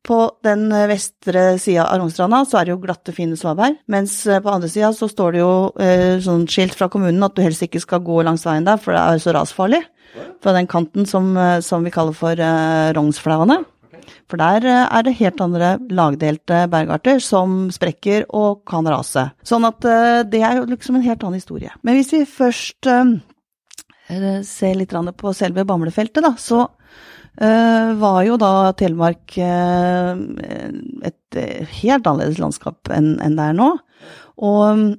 på 0.07 0.17
den 0.45 0.69
vestre 0.87 1.57
sida 1.59 1.83
av 1.91 1.99
Rognstranda 1.99 2.39
så 2.47 2.61
er 2.61 2.67
det 2.67 2.73
jo 2.75 2.79
glatte, 2.83 3.11
fine 3.15 3.35
svaberg, 3.39 3.75
mens 3.91 4.21
eh, 4.27 4.39
på 4.43 4.53
andre 4.53 4.69
sida 4.71 4.93
så 4.95 5.09
står 5.11 5.35
det 5.35 5.41
jo 5.41 5.53
eh, 5.83 6.15
sånn 6.23 6.45
skilt 6.47 6.77
fra 6.79 6.87
kommunen 6.91 7.23
at 7.27 7.35
du 7.35 7.43
helst 7.43 7.65
ikke 7.65 7.81
skal 7.83 8.03
gå 8.05 8.21
langs 8.23 8.45
veien 8.47 8.67
der, 8.67 8.79
for 8.79 8.95
det 8.95 9.03
er 9.03 9.23
så 9.23 9.35
rasfarlig. 9.35 9.83
Fra 10.41 10.53
den 10.55 10.69
kanten 10.71 11.05
som, 11.09 11.33
eh, 11.37 11.59
som 11.65 11.83
vi 11.83 11.91
kaller 11.93 12.15
for 12.15 12.39
eh, 12.39 12.93
Rognsflauene. 12.95 13.59
For 14.29 14.39
der 14.41 14.65
eh, 14.67 14.85
er 14.85 15.05
det 15.05 15.17
helt 15.19 15.43
andre 15.43 15.73
lagdelte 15.89 16.63
bergarter 16.71 17.21
som 17.23 17.67
sprekker 17.73 18.27
og 18.35 18.63
kan 18.69 18.87
rase. 18.89 19.29
Sånn 19.47 19.67
at 19.67 19.87
eh, 19.87 20.23
det 20.29 20.41
er 20.43 20.61
jo 20.61 20.69
liksom 20.71 20.99
en 20.99 21.05
helt 21.07 21.23
annen 21.23 21.41
historie. 21.41 21.73
Men 21.83 21.99
hvis 21.99 22.13
vi 22.15 22.23
først 22.29 22.89
eh, 22.91 24.41
ser 24.47 24.79
litt 24.79 24.95
på 25.19 25.35
selve 25.35 25.67
Bamlefeltet, 25.67 26.23
da, 26.23 26.35
så 26.39 26.67
var 27.37 28.23
jo 28.25 28.33
da 28.41 28.71
Telemark 28.73 29.35
eh, 29.37 31.11
et 31.27 31.41
eh, 31.41 31.75
helt 31.81 32.07
annerledes 32.07 32.39
landskap 32.41 32.89
enn 32.93 33.17
det 33.19 33.51
er 33.51 33.57
nå. 33.57 33.75
Og 34.37 34.93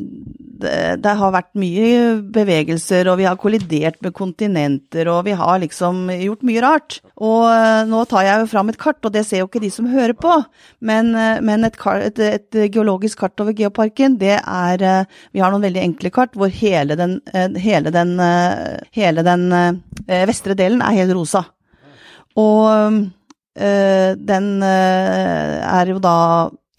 det, 0.64 1.12
har 1.20 1.34
vært 1.34 1.50
mye 1.60 2.16
bevegelser, 2.32 3.10
og 3.12 3.18
vi 3.20 3.26
har 3.28 3.36
kollidert 3.40 3.98
med 4.00 4.14
kontinenter, 4.16 5.10
og 5.12 5.26
vi 5.28 5.34
har 5.36 5.60
liksom 5.60 6.08
gjort 6.14 6.46
mye 6.48 6.62
rart. 6.64 6.96
Og 7.20 7.44
eh, 7.52 7.82
nå 7.90 8.02
tar 8.08 8.24
jeg 8.26 8.42
jo 8.42 8.48
fram 8.54 8.72
et 8.72 8.80
kart, 8.80 8.98
og 9.04 9.14
det 9.14 9.26
ser 9.28 9.44
jo 9.44 9.50
ikke 9.50 9.62
de 9.62 9.70
som 9.74 9.90
hører 9.92 10.16
på, 10.16 10.40
men, 10.80 11.12
eh, 11.12 11.42
men 11.44 11.68
et, 11.68 11.78
kart, 11.80 12.08
et, 12.08 12.24
et 12.40 12.60
geologisk 12.72 13.20
kart 13.20 13.44
over 13.44 13.54
geoparken, 13.56 14.18
det 14.20 14.38
er 14.40 15.06
Vi 15.34 15.40
har 15.42 15.52
noen 15.52 15.64
veldig 15.64 15.82
enkle 15.82 16.10
kart 16.14 16.34
hvor 16.38 16.50
hele 16.50 16.96
den, 16.96 17.18
hele 17.60 17.92
den, 17.92 18.16
hele 18.96 19.22
den 19.26 19.46
vestre 20.08 20.56
delen 20.56 20.80
er 20.82 20.96
helt 20.96 21.14
rosa. 21.14 21.44
Og 22.40 23.10
den 23.56 24.62
øh, 24.62 25.56
er 25.66 25.90
jo 25.90 25.98
da 25.98 26.18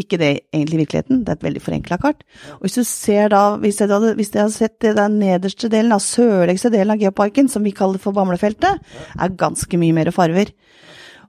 ikke 0.02 0.18
det 0.18 0.30
egentlig 0.54 0.78
i 0.78 0.82
virkeligheten, 0.82 1.20
det 1.22 1.30
er 1.30 1.40
et 1.40 1.46
veldig 1.46 1.62
forenkla 1.62 1.98
kart. 2.02 2.24
Og 2.58 2.66
hvis 2.66 2.78
du 2.80 2.84
ser 2.88 3.32
da, 3.34 3.42
hvis 3.62 3.82
jeg 3.82 3.92
hadde, 3.92 4.14
hvis 4.18 4.32
jeg 4.34 4.42
hadde 4.42 4.56
sett 4.56 4.78
det 4.82 4.96
den 4.98 5.20
nederste 5.22 5.70
delen, 5.72 5.94
av 5.96 6.04
sørligste 6.04 6.72
delen 6.74 6.96
av 6.96 7.02
geoparken, 7.02 7.50
som 7.52 7.66
vi 7.66 7.74
kaller 7.76 8.02
for 8.02 8.16
Bamlefeltet, 8.16 8.82
er 9.20 9.38
ganske 9.38 9.82
mye 9.82 9.96
mer 9.98 10.12
farver. 10.16 10.54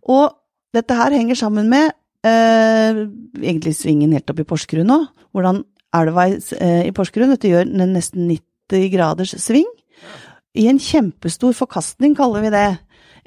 Og 0.03 0.33
dette 0.75 0.97
her 0.97 1.15
henger 1.15 1.39
sammen 1.39 1.69
med 1.73 1.93
øh, 2.27 3.03
egentlig 3.43 3.75
svingen 3.77 4.15
helt 4.15 4.31
opp 4.31 4.41
i 4.41 4.49
Porsgrunn 4.49 4.89
nå, 4.89 5.03
hvordan 5.33 5.63
elva 5.99 6.29
i, 6.31 6.39
øh, 6.39 6.83
i 6.89 6.95
Porsgrunn 6.97 7.35
dette 7.35 7.51
gjør 7.51 7.69
en 7.69 7.93
nesten 7.97 8.31
90 8.31 8.89
graders 8.95 9.37
sving. 9.43 9.69
I 10.57 10.69
en 10.69 10.81
kjempestor 10.81 11.55
forkastning, 11.57 12.17
kaller 12.17 12.45
vi 12.45 12.53
det 12.53 12.67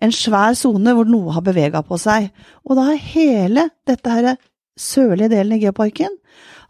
en 0.03 0.13
svær 0.15 0.55
sone 0.57 0.95
hvor 0.95 1.07
noe 1.07 1.33
har 1.35 1.45
bevega 1.45 1.81
på 1.85 1.99
seg. 2.01 2.29
Og 2.67 2.75
da 2.77 2.89
har 2.89 3.07
hele 3.13 3.69
dette 3.87 4.11
her 4.11 4.35
sørlige 4.75 5.31
delen 5.31 5.55
i 5.55 5.61
geoparken 5.63 6.17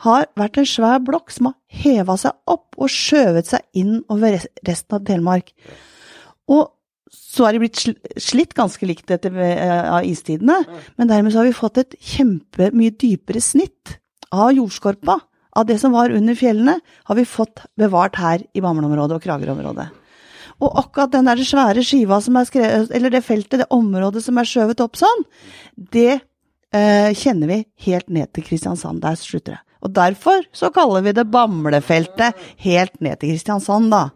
har 0.05 0.27
vært 0.37 0.59
en 0.59 0.67
svær 0.69 1.01
blokk 1.03 1.31
som 1.33 1.49
har 1.49 1.57
heva 1.83 2.17
seg 2.19 2.35
opp 2.51 2.75
og 2.77 2.91
skjøvet 2.91 3.49
seg 3.49 3.81
inn 3.81 3.99
over 4.11 4.37
resten 4.67 4.97
av 4.97 5.05
Telemark. 5.07 5.53
Og 6.51 6.67
så 7.15 7.47
er 7.47 7.55
de 7.55 7.61
blitt 7.63 7.79
slitt 8.21 8.55
ganske 8.57 8.87
likt 8.87 9.11
etter 9.13 9.35
eh, 9.39 9.85
av 9.87 10.05
istidene, 10.07 10.59
men 10.99 11.09
dermed 11.09 11.33
så 11.33 11.41
har 11.41 11.49
vi 11.49 11.57
fått 11.57 11.79
et 11.81 11.95
kjempemye 12.15 12.95
dypere 12.99 13.41
snitt 13.43 13.97
av 14.35 14.51
jordskorpa. 14.55 15.19
Av 15.55 15.63
det 15.63 15.77
som 15.79 15.93
var 15.95 16.11
under 16.11 16.35
fjellene, 16.35 16.81
har 17.07 17.15
vi 17.15 17.23
fått 17.23 17.63
bevart 17.79 18.17
her 18.19 18.41
i 18.51 18.63
Bamble-området 18.63 19.15
og 19.15 19.23
Kragerø-området. 19.23 19.85
Og 20.63 20.79
akkurat 20.79 21.11
den 21.11 21.27
der 21.27 21.41
svære 21.43 21.83
skiva 21.83 22.21
som 22.23 22.37
er 22.39 22.47
skrevet, 22.47 22.93
eller 22.95 23.11
det 23.11 23.25
feltet, 23.25 23.59
det 23.63 23.73
området 23.75 24.23
som 24.23 24.39
er 24.39 24.47
skjøvet 24.47 24.83
opp 24.85 24.95
sånn, 24.99 25.25
det 25.75 26.13
eh, 26.15 27.11
kjenner 27.17 27.51
vi 27.51 27.59
helt 27.89 28.09
ned 28.13 28.31
til 28.33 28.47
Kristiansand. 28.47 29.03
Der 29.03 29.19
slutter 29.19 29.57
det. 29.57 29.61
Og 29.85 29.93
derfor 29.93 30.41
så 30.55 30.71
kaller 30.73 31.03
vi 31.05 31.13
det 31.13 31.27
Bamlefeltet 31.29 32.39
helt 32.63 32.95
ned 33.03 33.19
til 33.21 33.35
Kristiansand, 33.35 33.91
da. 33.93 34.07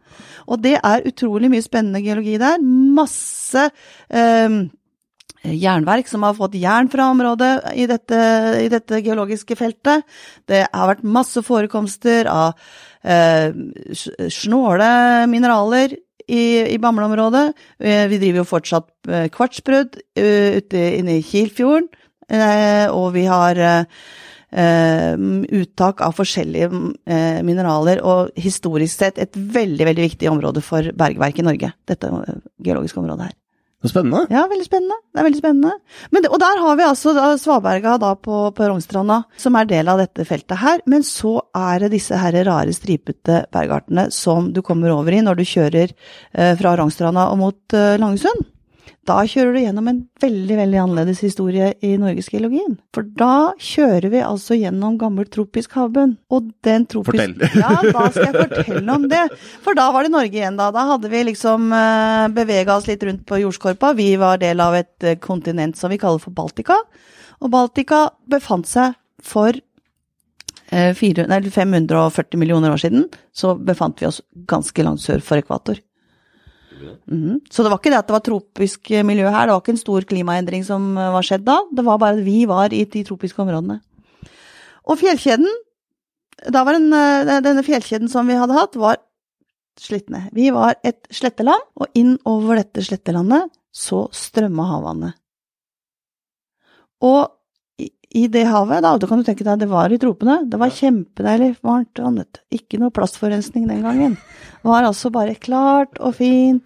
Og 0.50 0.64
det 0.64 0.80
er 0.80 1.06
utrolig 1.06 1.52
mye 1.52 1.66
spennende 1.66 2.02
geologi 2.02 2.40
der. 2.42 2.58
Masse 2.64 3.68
eh, 4.10 4.58
jernverk 5.44 6.10
som 6.10 6.26
har 6.26 6.36
fått 6.40 6.58
jern 6.60 6.90
fra 6.92 7.12
området 7.14 7.54
i 7.78 7.86
dette, 7.90 8.20
i 8.64 8.70
dette 8.72 9.04
geologiske 9.06 9.60
feltet. 9.60 10.08
Det 10.50 10.66
har 10.66 10.90
vært 10.90 11.06
masse 11.06 11.44
forekomster 11.46 12.32
av 12.32 12.58
eh, 13.04 13.54
snåle 13.94 14.92
mineraler 15.30 16.00
i, 16.30 16.44
i 16.74 16.78
Bamble-området. 16.82 17.46
Eh, 17.82 18.06
vi 18.12 18.20
driver 18.22 18.44
jo 18.44 18.48
fortsatt 18.48 19.10
eh, 19.10 19.28
kvartsbrudd 19.34 20.00
eh, 20.20 20.60
ute 20.62 20.86
inne 21.00 21.20
i 21.20 21.26
Kilfjorden, 21.26 21.90
og 22.30 23.08
vi 23.16 23.24
har 23.26 23.58
uttak 24.54 26.04
av 26.06 26.14
forskjellige 26.14 26.68
mineraler, 27.42 28.04
og 28.06 28.38
historisk 28.38 29.02
sett 29.02 29.18
et 29.18 29.34
veldig, 29.34 29.88
veldig 29.90 30.06
viktig 30.12 30.30
område 30.30 30.62
for 30.62 30.92
bergverk 30.94 31.42
i 31.42 31.48
Norge, 31.48 31.72
dette 31.90 32.12
geologiske 32.62 33.02
området 33.02 33.32
her. 33.32 33.36
Spennende. 33.88 34.26
Ja, 34.28 34.42
veldig 34.52 34.66
spennende. 34.68 34.98
Det 35.08 35.22
er 35.22 35.26
veldig 35.30 35.40
spennende. 35.40 35.70
Det, 36.12 36.28
og 36.28 36.40
der 36.42 36.60
har 36.60 36.76
vi 36.76 36.84
altså 36.84 37.14
Svaberga 37.40 37.94
da 38.02 38.10
på, 38.20 38.42
på 38.52 38.68
Rognstranda, 38.68 39.22
som 39.40 39.56
er 39.56 39.70
del 39.70 39.88
av 39.88 40.02
dette 40.02 40.26
feltet 40.28 40.60
her. 40.60 40.84
Men 40.92 41.06
så 41.08 41.38
er 41.56 41.86
det 41.86 41.94
disse 41.96 42.20
her 42.20 42.36
rare 42.44 42.76
stripete 42.76 43.46
bergartene 43.56 44.10
som 44.12 44.52
du 44.52 44.60
kommer 44.68 44.92
over 44.92 45.16
i 45.16 45.24
når 45.24 45.40
du 45.40 45.46
kjører 45.48 45.94
eh, 45.96 46.56
fra 46.60 46.76
Rognstranda 46.76 47.30
og 47.32 47.40
mot 47.40 47.78
eh, 47.78 47.96
Langesund. 48.02 48.50
Da 49.10 49.18
kjører 49.28 49.56
du 49.56 49.60
gjennom 49.62 49.88
en 49.90 50.00
veldig 50.22 50.58
veldig 50.60 50.80
annerledes 50.84 51.22
historie 51.26 51.72
i 51.86 51.96
norgesgeologien. 52.02 52.78
For 52.96 53.08
da 53.20 53.52
kjører 53.60 54.10
vi 54.14 54.22
altså 54.26 54.58
gjennom 54.60 54.98
gammel 55.02 55.30
tropisk 55.32 55.74
havbunn. 55.80 56.18
Og 56.34 56.52
den 56.66 56.86
tropisk... 56.90 57.18
Fortell. 57.18 57.36
Ja, 57.60 57.74
da 57.90 58.10
skal 58.14 58.30
jeg 58.30 58.50
fortelle 58.50 58.96
om 58.96 59.08
det. 59.12 59.24
For 59.66 59.78
da 59.78 59.90
var 59.96 60.06
det 60.06 60.14
Norge 60.14 60.42
igjen, 60.42 60.60
da. 60.60 60.70
Da 60.76 60.86
hadde 60.94 61.12
vi 61.12 61.24
liksom 61.32 61.72
uh, 61.74 62.28
bevega 62.36 62.78
oss 62.78 62.90
litt 62.90 63.04
rundt 63.08 63.26
på 63.30 63.42
jordskorpa. 63.44 63.94
Vi 63.98 64.12
var 64.22 64.42
del 64.42 64.62
av 64.64 64.78
et 64.78 65.08
eh, 65.08 65.20
kontinent 65.22 65.80
som 65.80 65.92
vi 65.92 66.00
kaller 66.02 66.22
for 66.22 66.36
Baltika. 66.36 66.78
Og 67.40 67.52
Baltika 67.54 68.06
befant 68.30 68.68
seg 68.70 68.98
for 69.26 69.54
eh, 69.56 70.94
400, 70.96 71.28
nei, 71.32 71.42
540 71.54 72.40
millioner 72.40 72.74
år 72.74 72.82
siden, 72.82 73.08
så 73.34 73.56
befant 73.56 74.02
vi 74.02 74.10
oss 74.10 74.22
ganske 74.50 74.86
langt 74.86 75.04
sør 75.04 75.24
for 75.26 75.42
ekvator. 75.42 75.80
Mhm. 77.10 77.42
Så 77.52 77.64
det 77.64 77.72
var 77.72 77.80
ikke 77.80 77.92
det 77.94 78.00
at 78.00 78.08
det 78.08 78.16
var 78.16 78.26
tropisk 78.26 78.90
miljø 79.06 79.30
her, 79.30 79.48
det 79.48 79.54
var 79.54 79.62
ikke 79.62 79.76
en 79.76 79.86
stor 79.86 80.08
klimaendring 80.08 80.66
som 80.66 80.98
eh, 80.98 81.12
var 81.14 81.26
skjedd 81.26 81.46
da, 81.48 81.60
det 81.76 81.86
var 81.86 82.00
bare 82.02 82.18
at 82.18 82.26
vi 82.26 82.46
var 82.50 82.74
i 82.74 82.86
de 82.86 83.04
tropiske 83.04 83.42
områdene. 83.42 83.80
Og 84.90 84.98
fjellkjeden, 84.98 85.50
da 86.50 86.64
var 86.64 86.78
den, 86.78 86.92
eh, 86.94 87.42
denne 87.46 87.64
fjellkjeden 87.66 88.10
som 88.10 88.28
vi 88.28 88.40
hadde 88.40 88.58
hatt, 88.58 88.76
var 88.80 88.98
slitt 89.80 90.10
ned. 90.10 90.30
Vi 90.36 90.50
var 90.52 90.76
et 90.84 91.08
sletteland, 91.12 91.62
og 91.80 91.88
inn 91.96 92.18
over 92.28 92.60
dette 92.60 92.84
slettelandet 92.84 93.52
så 93.72 94.08
strømma 94.12 94.66
havvannet. 94.74 95.16
Og 97.06 97.30
i, 98.10 98.26
det 98.32 98.42
havet, 98.50 98.82
da, 98.82 98.96
da 98.98 99.08
kan 99.10 99.20
du 99.20 99.26
tenke 99.28 99.46
deg, 99.46 99.60
det 99.62 99.68
var 99.70 99.94
i 99.94 100.00
tropene, 100.02 100.40
det 100.50 100.58
var 100.58 100.74
kjempedeilig 100.74 101.52
varmt 101.66 102.00
og 102.02 102.08
annet. 102.10 102.40
Ikke 102.50 102.80
noe 102.82 102.94
plastforurensning 102.94 103.68
den 103.70 103.84
gangen. 103.86 104.16
Det 104.60 104.66
var 104.66 104.88
altså 104.88 105.12
bare 105.14 105.36
klart 105.38 106.00
og 106.02 106.16
fint. 106.18 106.66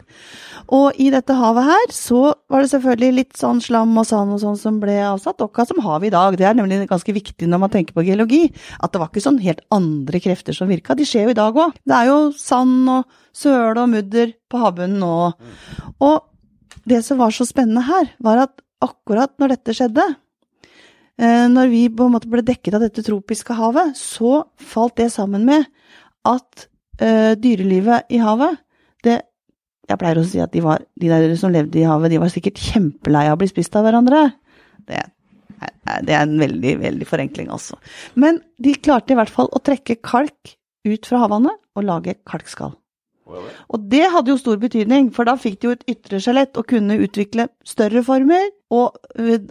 Og 0.71 0.95
i 1.03 1.09
dette 1.11 1.35
havet 1.35 1.67
her, 1.67 1.91
så 1.91 2.21
var 2.47 2.63
det 2.63 2.71
selvfølgelig 2.71 3.17
litt 3.17 3.35
sånn 3.37 3.59
slam 3.63 3.91
og 3.99 4.07
sand 4.07 4.37
og 4.37 4.39
sånn 4.45 4.57
som 4.61 4.79
ble 4.79 4.95
avsatt, 5.09 5.43
akkurat 5.43 5.73
som 5.73 5.83
har 5.83 5.99
vi 5.99 6.07
i 6.07 6.15
dag. 6.15 6.39
Det 6.39 6.47
er 6.47 6.55
nemlig 6.57 6.87
ganske 6.89 7.17
viktig 7.19 7.51
når 7.51 7.63
man 7.65 7.75
tenker 7.75 7.97
på 7.97 8.07
geologi, 8.07 8.45
at 8.79 8.95
det 8.95 9.03
var 9.03 9.11
ikke 9.11 9.27
sånn 9.27 9.43
helt 9.43 9.61
andre 9.75 10.23
krefter 10.23 10.55
som 10.55 10.71
virka. 10.71 10.95
De 10.95 11.07
skjer 11.07 11.27
jo 11.27 11.35
i 11.35 11.39
dag 11.43 11.59
òg. 11.59 11.75
Det 11.83 11.99
er 11.99 12.09
jo 12.13 12.19
sand 12.39 12.87
og 12.87 13.21
søle 13.35 13.83
og 13.83 13.91
mudder 13.91 14.31
på 14.47 14.63
havbunnen 14.63 15.03
nå. 15.03 15.15
Og 16.07 16.17
det 16.87 17.03
som 17.03 17.19
var 17.19 17.35
så 17.35 17.43
spennende 17.47 17.83
her, 17.83 18.13
var 18.23 18.47
at 18.47 18.55
akkurat 18.83 19.35
når 19.39 19.57
dette 19.57 19.75
skjedde, 19.75 20.07
når 21.21 21.69
vi 21.69 21.83
på 21.93 22.07
en 22.07 22.13
måte 22.15 22.29
ble 22.31 22.41
dekket 22.45 22.73
av 22.77 22.81
dette 22.85 23.03
tropiske 23.05 23.53
havet, 23.57 23.93
så 23.99 24.43
falt 24.57 24.95
det 24.97 25.11
sammen 25.13 25.45
med 25.45 25.67
at 26.25 26.67
eh, 27.03 27.33
dyrelivet 27.37 28.09
i 28.13 28.21
havet, 28.23 28.57
det 29.05 29.19
Jeg 29.89 29.99
pleier 29.99 30.15
å 30.21 30.23
si 30.23 30.39
at 30.39 30.53
de, 30.55 30.61
var, 30.63 30.79
de 30.95 31.09
der 31.11 31.33
som 31.35 31.51
levde 31.51 31.75
i 31.81 31.83
havet, 31.83 32.09
de 32.13 32.17
var 32.21 32.29
sikkert 32.31 32.61
kjempelei 32.63 33.25
av 33.27 33.35
å 33.35 33.41
bli 33.41 33.49
spist 33.51 33.75
av 33.75 33.83
hverandre. 33.83 34.21
Det, 34.87 34.95
er- 34.95 35.11
det 36.07 36.13
er 36.15 36.21
en 36.23 36.37
veldig, 36.39 36.77
veldig 36.79 37.07
forenkling, 37.09 37.49
altså. 37.51 37.75
Men 38.15 38.39
de 38.63 38.73
klarte 38.79 39.11
i 39.11 39.17
hvert 39.19 39.29
fall 39.33 39.51
å 39.51 39.59
trekke 39.59 39.97
kalk 39.99 40.53
ut 40.87 41.05
fra 41.09 41.19
havvannet 41.25 41.59
og 41.75 41.83
lage 41.87 42.15
kalkskall. 42.27 42.71
Og 43.23 43.83
det 43.89 44.03
hadde 44.11 44.33
jo 44.33 44.39
stor 44.39 44.59
betydning, 44.59 45.09
for 45.15 45.27
da 45.27 45.35
fikk 45.39 45.59
de 45.61 45.69
jo 45.69 45.75
et 45.77 45.85
ytre 45.95 46.19
skjelett 46.21 46.57
og 46.59 46.67
kunne 46.69 46.99
utvikle 47.05 47.47
større 47.67 48.03
former. 48.05 48.49
Og, 48.73 48.97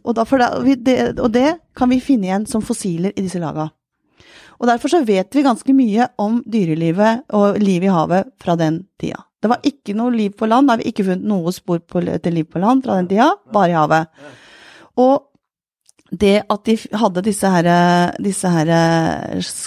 og, 0.05 0.13
da, 0.19 0.27
da, 0.27 0.51
det, 0.77 0.97
og 1.19 1.31
det 1.35 1.49
kan 1.79 1.93
vi 1.93 2.03
finne 2.05 2.29
igjen 2.29 2.49
som 2.51 2.65
fossiler 2.65 3.15
i 3.17 3.25
disse 3.25 3.41
laga. 3.43 3.71
Og 4.63 4.69
derfor 4.71 4.93
så 4.93 5.03
vet 5.03 5.35
vi 5.35 5.43
ganske 5.43 5.75
mye 5.75 6.07
om 6.23 6.39
dyrelivet 6.47 7.25
og 7.35 7.59
livet 7.59 7.89
i 7.89 7.95
havet 7.95 8.33
fra 8.43 8.55
den 8.61 8.85
tida. 9.01 9.25
Det 9.43 9.51
var 9.51 9.65
ikke 9.67 9.97
noe 9.99 10.15
liv 10.15 10.37
på 10.39 10.47
land, 10.47 10.69
da 10.69 10.77
har 10.77 10.83
vi 10.85 10.93
ikke 10.93 11.09
funnet 11.09 11.27
noe 11.27 11.51
spor 11.55 11.81
på, 11.83 12.05
til 12.23 12.37
liv 12.37 12.47
på 12.47 12.63
land 12.63 12.85
fra 12.85 13.01
den 13.01 13.09
tida, 13.11 13.33
bare 13.51 13.73
i 13.73 13.75
havet. 13.75 14.29
Og 15.03 15.17
det 16.13 16.43
at 16.53 16.69
de 16.69 16.77
hadde 17.01 17.25
disse 17.27 17.49
her, 17.51 17.69
disse 18.23 18.53
her 18.53 18.71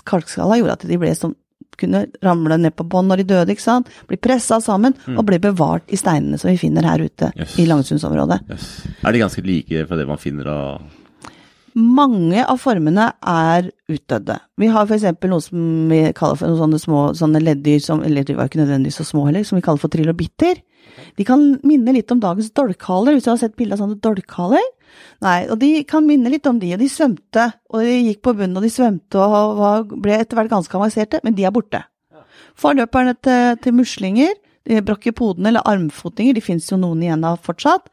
kalkskalla, 0.07 0.61
gjorde 0.61 0.77
at 0.77 0.87
de 0.87 0.99
ble 1.01 1.11
som 1.17 1.33
kunne 1.79 2.05
ramle 2.25 2.59
ned 2.61 2.75
på 2.75 2.87
bånn 2.89 3.09
når 3.11 3.23
de 3.23 3.29
døde, 3.33 3.55
ikke 3.55 3.65
sant. 3.65 3.89
Bli 4.09 4.19
pressa 4.21 4.59
sammen 4.63 4.95
mm. 5.05 5.17
og 5.17 5.25
bli 5.27 5.39
bevart 5.43 5.89
i 5.93 5.99
steinene 5.99 6.39
som 6.41 6.51
vi 6.51 6.59
finner 6.61 6.87
her 6.87 7.03
ute 7.05 7.31
yes. 7.35 7.57
i 7.61 7.67
Langsundsområdet. 7.69 8.41
Yes. 8.51 8.69
Er 9.01 9.15
de 9.15 9.25
ganske 9.25 9.45
like 9.45 9.87
fra 9.89 9.99
det 9.99 10.07
man 10.09 10.21
finner 10.21 10.51
av 10.51 10.85
mange 11.75 12.39
av 12.39 12.59
formene 12.61 13.09
er 13.19 13.67
utdødde. 13.91 14.37
Vi 14.61 14.69
har 14.71 14.87
f.eks. 14.87 15.03
noe 15.27 15.43
som 15.43 15.89
vi 15.91 15.99
kaller 16.15 16.39
for 16.39 16.47
noen 16.47 16.61
sånne 16.61 16.79
små 16.79 17.01
sånne 17.19 17.41
leddyr 17.43 17.81
som 17.83 18.03
Eller 18.03 18.23
de 18.23 18.37
var 18.37 18.47
ikke 18.47 18.61
nødvendigvis 18.61 19.01
så 19.01 19.07
små 19.09 19.25
heller, 19.27 19.43
som 19.43 19.59
vi 19.59 19.65
kaller 19.65 19.83
for 19.83 19.91
trilobitter. 19.91 20.61
De 21.15 21.25
kan 21.27 21.43
minne 21.65 21.93
litt 21.95 22.11
om 22.13 22.21
dagens 22.23 22.51
dolkhaler, 22.55 23.15
hvis 23.15 23.27
du 23.27 23.31
har 23.31 23.41
sett 23.41 23.55
bilde 23.59 23.77
av 23.77 23.83
sånne 23.83 23.99
dolkhaler. 24.03 24.63
Nei, 25.23 25.39
og 25.51 25.59
de 25.61 25.71
kan 25.87 26.05
minne 26.07 26.31
litt 26.31 26.47
om 26.49 26.59
de, 26.61 26.73
og 26.75 26.81
de 26.81 26.89
svømte, 26.91 27.49
og 27.71 27.83
de 27.83 27.95
gikk 28.09 28.21
på 28.25 28.35
bunnen, 28.37 28.57
og 28.59 28.65
de 28.65 28.71
svømte 28.73 29.21
og 29.21 29.59
var, 29.59 29.85
ble 29.91 30.19
etter 30.19 30.39
hvert 30.39 30.53
ganske 30.53 30.79
avanserte, 30.79 31.21
men 31.25 31.37
de 31.37 31.47
er 31.47 31.55
borte. 31.55 31.81
Forløperne 32.59 33.15
til, 33.23 33.57
til 33.63 33.75
muslinger, 33.75 34.35
brakypodene 34.85 35.51
eller 35.51 35.65
armfotinger, 35.67 36.37
de 36.37 36.43
fins 36.43 36.69
jo 36.71 36.79
noen 36.81 37.03
igjen 37.03 37.25
av 37.27 37.41
fortsatt, 37.45 37.91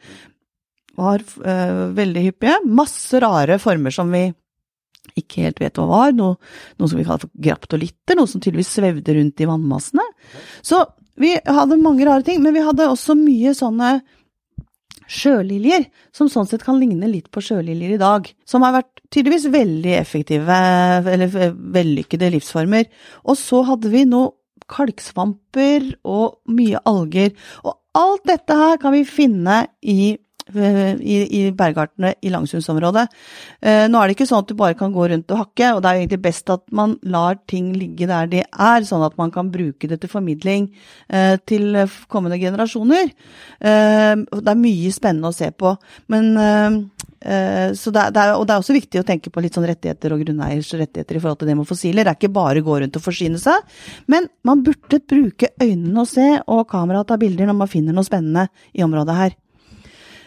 var 0.98 1.22
øh, 1.24 1.90
veldig 1.96 2.22
hyppige. 2.28 2.60
Masse 2.68 3.20
rare 3.22 3.58
former 3.62 3.94
som 3.94 4.12
vi 4.12 4.26
ikke 5.18 5.46
helt 5.46 5.60
vet 5.60 5.78
hva 5.78 5.86
var. 5.88 6.16
Noe, 6.16 6.38
noe 6.78 6.90
som 6.90 7.00
vi 7.00 7.06
kaller 7.06 7.24
for 7.24 7.44
graptolitter, 7.46 8.16
noe 8.18 8.30
som 8.30 8.42
tydeligvis 8.42 8.74
svevde 8.76 9.16
rundt 9.16 9.42
i 9.42 9.48
vannmassene. 9.48 10.04
Så 10.64 10.84
vi 11.20 11.36
hadde 11.44 11.80
mange 11.80 12.06
rare 12.08 12.24
ting, 12.26 12.42
men 12.42 12.54
vi 12.56 12.64
hadde 12.64 12.88
også 12.88 13.16
mye 13.18 13.52
sånne 13.56 13.98
sjøliljer, 15.12 15.84
som 16.14 16.30
sånn 16.32 16.48
sett 16.48 16.64
kan 16.64 16.78
ligne 16.80 17.08
litt 17.10 17.28
på 17.32 17.42
sjøliljer 17.44 17.96
i 17.96 18.00
dag. 18.00 18.28
Som 18.48 18.64
har 18.64 18.78
vært 18.78 19.02
tydeligvis 19.12 19.50
veldig 19.52 19.96
effektive, 19.98 20.60
eller 21.12 21.52
vellykkede 21.74 22.32
livsformer. 22.32 22.88
Og 23.26 23.36
så 23.40 23.60
hadde 23.68 23.92
vi 23.92 24.06
noe 24.08 24.32
kalksvamper 24.72 25.90
og 26.08 26.38
mye 26.54 26.80
alger. 26.88 27.34
Og 27.66 27.76
alt 27.98 28.24
dette 28.30 28.56
her 28.56 28.78
kan 28.80 28.94
vi 28.96 29.04
finne 29.08 29.66
i 29.84 30.14
i, 30.52 31.18
i 31.38 31.42
bergartene 31.56 32.14
i 32.22 32.30
Langsundsområdet. 32.32 33.06
Eh, 33.60 33.86
nå 33.90 34.00
er 34.00 34.08
det 34.08 34.16
ikke 34.16 34.28
sånn 34.28 34.42
at 34.42 34.50
du 34.50 34.56
bare 34.58 34.76
kan 34.78 34.92
gå 34.94 35.06
rundt 35.12 35.32
og 35.32 35.42
hakke, 35.44 35.72
og 35.74 35.82
det 35.82 35.90
er 35.90 35.96
jo 35.96 36.02
egentlig 36.04 36.22
best 36.26 36.52
at 36.52 36.64
man 36.74 36.96
lar 37.02 37.38
ting 37.50 37.72
ligge 37.76 38.08
der 38.10 38.30
de 38.30 38.42
er, 38.42 38.88
sånn 38.88 39.04
at 39.06 39.16
man 39.20 39.32
kan 39.34 39.52
bruke 39.52 39.90
det 39.90 40.00
til 40.02 40.12
formidling 40.12 40.68
eh, 41.08 41.36
til 41.46 41.78
kommende 42.12 42.40
generasjoner. 42.42 43.12
Eh, 43.60 44.14
det 44.18 44.52
er 44.54 44.60
mye 44.60 44.92
spennende 44.94 45.30
å 45.30 45.36
se 45.36 45.50
på. 45.54 45.74
Men 46.12 46.30
eh, 46.40 46.78
eh, 47.20 47.68
så 47.78 47.94
det, 47.94 48.08
det 48.16 48.24
er, 48.24 48.34
og 48.36 48.46
det 48.48 48.56
er 48.56 48.64
også 48.64 48.76
viktig 48.76 49.02
å 49.02 49.06
tenke 49.08 49.32
på 49.32 49.44
litt 49.44 49.56
sånn 49.58 49.68
rettigheter 49.68 50.14
og 50.14 50.24
grunneiers 50.24 50.72
rettigheter 50.78 51.18
i 51.18 51.22
forhold 51.22 51.42
til 51.42 51.52
det 51.52 51.58
med 51.60 51.70
fossiler. 51.70 52.02
Det 52.04 52.14
er 52.14 52.20
ikke 52.20 52.34
bare 52.34 52.62
å 52.62 52.68
gå 52.68 52.80
rundt 52.82 52.98
og 52.98 53.06
forsyne 53.06 53.40
seg, 53.42 53.78
men 54.12 54.28
man 54.46 54.64
burde 54.66 55.02
bruke 55.06 55.52
øynene 55.62 56.02
og 56.02 56.10
se, 56.10 56.28
og 56.46 56.66
kameraet 56.70 57.12
ta 57.12 57.20
bilder 57.20 57.48
når 57.50 57.62
man 57.62 57.70
finner 57.70 57.96
noe 57.96 58.06
spennende 58.06 58.48
i 58.74 58.84
området 58.84 59.18
her. 59.18 59.38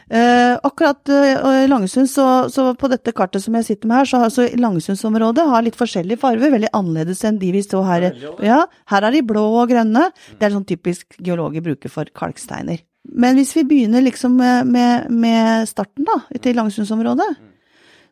Eh, 0.10 0.60
akkurat 0.64 1.10
eh, 1.10 1.68
Langesund, 1.68 2.10
så, 2.10 2.50
så, 2.50 2.68
på 2.78 2.90
dette 2.92 3.14
kartet 3.16 3.42
som 3.42 3.56
jeg 3.58 3.66
sitter 3.66 3.90
med 3.90 3.98
her, 3.98 4.10
så 4.10 4.20
har 4.22 4.30
altså 4.30 4.46
Langesundsområdet 4.62 5.46
har 5.50 5.66
litt 5.66 5.80
forskjellige 5.80 6.22
farger, 6.22 6.54
veldig 6.54 6.70
annerledes 6.78 7.24
enn 7.26 7.40
de 7.42 7.50
vi 7.56 7.64
så 7.66 7.82
her. 7.88 8.12
Ja, 8.46 8.66
her 8.92 9.08
er 9.08 9.16
de 9.16 9.24
blå 9.26 9.46
og 9.64 9.72
grønne. 9.74 10.12
Det 10.38 10.46
er 10.46 10.54
sånn 10.54 10.68
typisk 10.70 11.18
geologer 11.18 11.66
bruker 11.66 11.94
for 11.94 12.12
kalksteiner. 12.14 12.84
Men 13.18 13.38
hvis 13.38 13.54
vi 13.58 13.66
begynner 13.66 14.06
liksom 14.06 14.38
med, 14.38 14.70
med, 14.70 15.10
med 15.14 15.70
starten, 15.70 16.06
da, 16.06 16.22
til 16.42 16.58
Langesundsområdet, 16.58 17.32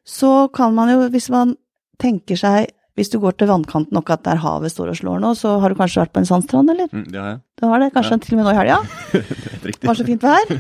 så 0.04 0.48
kan 0.54 0.74
man 0.76 0.92
jo, 0.94 1.04
hvis 1.14 1.30
man 1.34 1.58
tenker 2.02 2.40
seg 2.40 2.74
hvis 2.94 3.10
du 3.10 3.18
går 3.18 3.34
til 3.38 3.50
vannkanten 3.50 3.96
nok 3.96 4.12
at 4.14 4.22
der 4.28 4.38
havet 4.38 4.70
står 4.70 4.92
og 4.92 4.98
slår 5.00 5.22
nå, 5.24 5.32
så 5.38 5.56
har 5.62 5.74
du 5.74 5.80
kanskje 5.80 6.04
vært 6.04 6.14
på 6.14 6.22
en 6.22 6.28
sandstrand, 6.30 6.70
eller? 6.70 6.92
Mm, 6.94 7.08
det 7.10 7.18
har 7.18 7.30
jeg. 7.32 7.40
Du 7.58 7.66
har 7.66 7.82
det, 7.82 7.88
Kanskje 7.96 8.14
ja. 8.14 8.22
til 8.22 8.36
og 8.36 8.38
med 8.38 8.46
nå 8.46 8.52
i 8.54 8.60
helga? 8.60 8.78
det 9.64 9.90
var 9.90 9.98
så 9.98 10.06
fint 10.06 10.28
vær. 10.28 10.52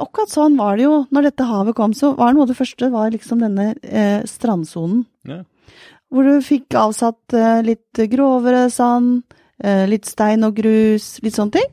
Akkurat 0.00 0.32
sånn 0.32 0.58
var 0.58 0.78
det 0.78 0.86
jo 0.86 1.00
når 1.14 1.30
dette 1.30 1.46
havet 1.48 1.76
kom. 1.78 1.94
Så 1.96 2.12
var 2.18 2.34
noe 2.34 2.46
av 2.46 2.52
det 2.52 2.58
første 2.58 2.90
var 2.92 3.12
liksom 3.14 3.42
denne 3.44 3.72
eh, 3.82 4.20
strandsonen. 4.28 5.04
Ja. 5.28 5.42
Hvor 6.12 6.28
du 6.28 6.44
fikk 6.44 6.76
avsatt 6.78 7.34
eh, 7.34 7.60
litt 7.66 8.02
grovere 8.12 8.68
sand, 8.70 9.24
eh, 9.58 9.84
litt 9.90 10.06
stein 10.06 10.46
og 10.46 10.56
grus, 10.58 11.16
litt 11.24 11.38
sånne 11.38 11.58
ting. 11.58 11.72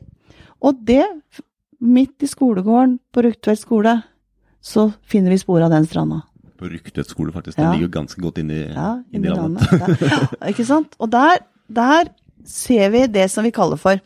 Og 0.62 0.82
det, 0.86 1.04
midt 1.82 2.22
i 2.22 2.30
skolegården 2.30 2.98
på 3.12 3.24
Rugtvedt 3.26 3.62
skole, 3.62 3.96
så 4.62 4.90
finner 5.02 5.34
vi 5.34 5.40
spor 5.42 5.64
av 5.66 5.72
den 5.74 5.86
stranda. 5.90 6.22
På 6.58 6.70
Rugtvedt 6.70 7.10
skole, 7.10 7.34
faktisk. 7.34 7.56
Den 7.58 7.66
ja. 7.66 7.74
ligger 7.74 7.96
ganske 7.98 8.22
godt 8.22 8.38
inni, 8.42 8.62
ja, 8.68 8.94
inn 9.10 9.26
i 9.26 9.32
landet. 9.32 9.66
landet. 9.72 10.06
ja, 10.06 10.22
ikke 10.52 10.66
sant. 10.68 10.94
Og 11.02 11.10
der, 11.10 11.42
der 11.66 12.12
ser 12.46 12.92
vi 12.94 13.06
det 13.10 13.28
som 13.30 13.46
vi 13.46 13.54
kaller 13.54 13.80
for 13.80 14.02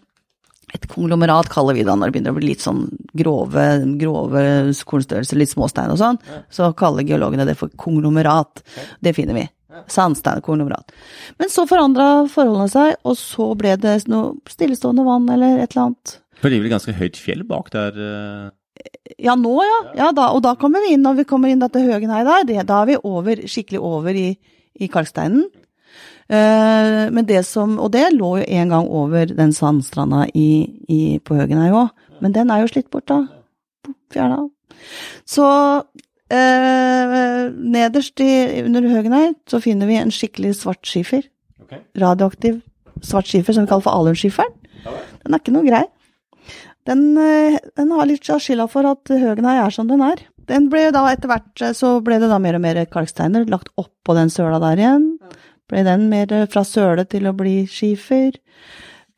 et 0.74 0.86
konglomerat 0.90 1.48
kaller 1.52 1.76
vi 1.76 1.84
det 1.86 1.94
når 1.94 2.10
det 2.10 2.14
begynner 2.16 2.34
å 2.34 2.38
bli 2.38 2.48
litt 2.50 2.64
sånn 2.64 2.86
grove, 3.16 3.66
grove 4.00 4.42
kornstørrelser, 4.88 5.38
litt 5.38 5.52
småstein 5.52 5.92
og 5.94 6.00
sånn. 6.00 6.18
Ja. 6.26 6.40
Så 6.52 6.70
kaller 6.78 7.06
geologene 7.06 7.46
det 7.46 7.54
for 7.60 7.70
konglomerat. 7.78 8.64
Ja. 8.74 8.86
Det 9.08 9.14
finner 9.16 9.38
vi. 9.38 9.46
Ja. 9.70 9.84
Sandsteinkonglomerat. 9.92 10.94
Men 11.38 11.52
så 11.52 11.66
forandra 11.70 12.26
forholdene 12.32 12.70
seg, 12.72 12.96
og 13.06 13.18
så 13.20 13.50
ble 13.58 13.76
det 13.80 13.98
noe 14.10 14.34
stillestående 14.50 15.06
vann 15.06 15.28
eller 15.32 15.60
et 15.62 15.74
eller 15.74 15.90
annet. 15.90 16.16
For 16.40 16.50
det 16.50 16.58
er 16.58 16.66
vel 16.66 16.74
ganske 16.74 16.96
høyt 16.96 17.20
fjell 17.20 17.44
bak 17.48 17.70
der? 17.74 17.96
Uh... 17.96 18.86
Ja, 19.22 19.36
nå 19.38 19.54
ja. 19.64 19.76
ja 19.96 20.10
da, 20.14 20.28
og 20.36 20.42
da 20.44 20.56
kommer 20.60 20.82
vi 20.84 20.96
inn, 20.96 21.04
når 21.06 21.22
vi 21.22 21.28
kommer 21.28 21.52
inn 21.52 21.62
til 21.62 21.86
Høgenhei 21.88 22.24
der, 22.26 22.42
det, 22.48 22.58
da 22.68 22.82
er 22.82 22.90
vi 22.90 22.98
over, 23.06 23.46
skikkelig 23.48 23.80
over 23.80 24.18
i, 24.18 24.28
i 24.76 24.90
kalksteinen. 24.92 25.46
Uh, 26.26 27.06
men 27.14 27.22
det 27.28 27.44
som, 27.46 27.76
og 27.78 27.92
det 27.94 28.08
lå 28.16 28.32
jo 28.40 28.46
en 28.58 28.72
gang 28.74 28.88
over 28.90 29.30
den 29.30 29.52
sandstranda 29.54 30.24
i, 30.34 30.66
i, 30.90 31.00
på 31.22 31.38
Høgenøy 31.38 31.70
òg, 31.70 31.92
men 32.24 32.34
den 32.34 32.50
er 32.50 32.64
jo 32.64 32.72
slitt 32.72 32.90
bort, 32.90 33.06
da. 33.06 33.22
Fjerna. 34.10 34.40
Så 35.26 35.46
eh, 36.32 37.42
nederst 37.76 38.22
i, 38.22 38.30
under 38.64 38.86
Høgenøy 38.90 39.34
så 39.50 39.60
finner 39.62 39.90
vi 39.90 39.98
en 40.00 40.12
skikkelig 40.14 40.54
svart 40.60 40.86
skifer. 40.86 41.26
Okay. 41.66 41.82
Radioaktiv 41.98 42.60
svart 43.04 43.28
skifer 43.30 43.54
som 43.56 43.66
vi 43.66 43.70
kaller 43.70 43.86
for 43.86 43.98
alunskiferen. 43.98 44.54
Den 45.22 45.34
er 45.34 45.42
ikke 45.42 45.54
noe 45.54 45.66
grei. 45.66 45.84
Den, 46.86 47.02
uh, 47.18 47.58
den 47.76 47.92
har 47.92 48.08
litt 48.08 48.28
av 48.30 48.42
skylda 48.42 48.68
for 48.70 48.86
at 48.88 49.10
Høgenøy 49.10 49.54
er 49.56 49.74
som 49.74 49.90
den 49.90 50.04
er. 50.06 50.22
Den 50.46 50.68
ble 50.70 50.88
da 50.94 51.02
etter 51.10 51.30
hvert 51.30 51.64
så 51.74 51.96
ble 52.06 52.20
det 52.22 52.30
da 52.30 52.38
mer 52.42 52.58
og 52.58 52.62
mer 52.62 52.84
kalksteiner 52.86 53.48
lagt 53.50 53.72
oppå 53.80 54.14
den 54.14 54.30
søla 54.30 54.60
der 54.62 54.78
igjen 54.78 55.08
ble 55.70 55.82
den 55.86 56.08
mer 56.10 56.32
fra 56.52 56.62
søle 56.66 57.04
til 57.08 57.26
å 57.28 57.34
bli 57.36 57.64
skifer. 57.70 58.36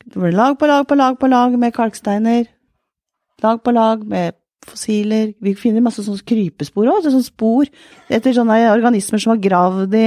Det 0.05 0.17
ble 0.17 0.33
lag 0.33 0.57
på 0.59 0.69
lag 0.71 0.87
på 0.89 0.97
lag 0.97 1.19
på 1.21 1.29
lag 1.29 1.57
med 1.61 1.75
kalksteiner. 1.77 2.47
Lag 3.45 3.61
på 3.63 3.75
lag 3.75 4.05
med 4.09 4.37
fossiler. 4.69 5.35
Vi 5.45 5.55
finner 5.59 5.85
masse 5.85 6.05
sånne 6.05 6.25
krypespor 6.29 6.89
òg, 6.91 7.05
sånne 7.05 7.27
spor 7.27 7.69
etter 8.09 8.35
sånne 8.37 8.59
organismer 8.73 9.23
som 9.23 9.35
har 9.35 9.43
gravd 9.45 9.97
i, 9.99 10.07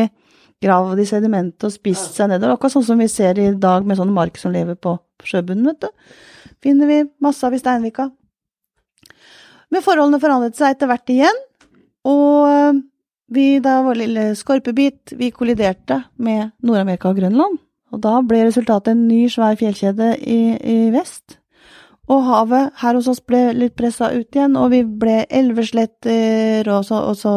gravd 0.61 1.01
i 1.01 1.07
sedimentet 1.09 1.67
og 1.69 1.75
spist 1.75 2.17
seg 2.17 2.31
nedover. 2.31 2.57
Akkurat 2.57 2.75
sånn 2.75 2.89
som 2.89 3.01
vi 3.01 3.09
ser 3.11 3.39
i 3.41 3.51
dag 3.53 3.87
med 3.87 3.99
sånne 3.99 4.15
mark 4.15 4.39
som 4.41 4.53
lever 4.53 4.77
på 4.77 4.97
sjøbunnen, 5.25 5.71
vet 5.71 5.85
du. 5.85 6.17
Finner 6.61 6.89
vi 6.89 7.03
masse 7.23 7.45
av 7.45 7.55
i 7.55 7.61
Steinvika. 7.61 8.09
Men 9.71 9.85
forholdene 9.85 10.19
forandret 10.21 10.57
seg 10.57 10.75
etter 10.75 10.89
hvert 10.89 11.13
igjen, 11.13 11.37
og 12.09 12.81
vi, 13.31 13.59
da 13.63 13.79
vår 13.85 14.01
lille 14.03 14.23
skorpebit, 14.35 15.13
vi 15.19 15.31
kolliderte 15.31 16.01
med 16.21 16.51
Nord-Amerika 16.63 17.11
og 17.11 17.21
Grønland. 17.21 17.59
Og 17.91 18.01
da 18.03 18.17
ble 18.23 18.45
resultatet 18.47 18.93
en 18.93 19.05
ny, 19.07 19.25
svær 19.31 19.57
fjellkjede 19.59 20.13
i, 20.19 20.41
i, 20.57 20.79
vest. 20.93 21.37
Og 22.11 22.23
havet 22.27 22.71
her 22.81 22.97
hos 22.97 23.07
oss 23.11 23.21
ble 23.23 23.51
litt 23.55 23.75
pressa 23.79 24.11
ut 24.11 24.35
igjen, 24.35 24.57
og 24.59 24.71
vi 24.73 24.81
ble 24.83 25.21
elvesletter 25.27 26.67
og 26.71 26.85
så, 26.87 27.01
og 27.11 27.19
så 27.19 27.35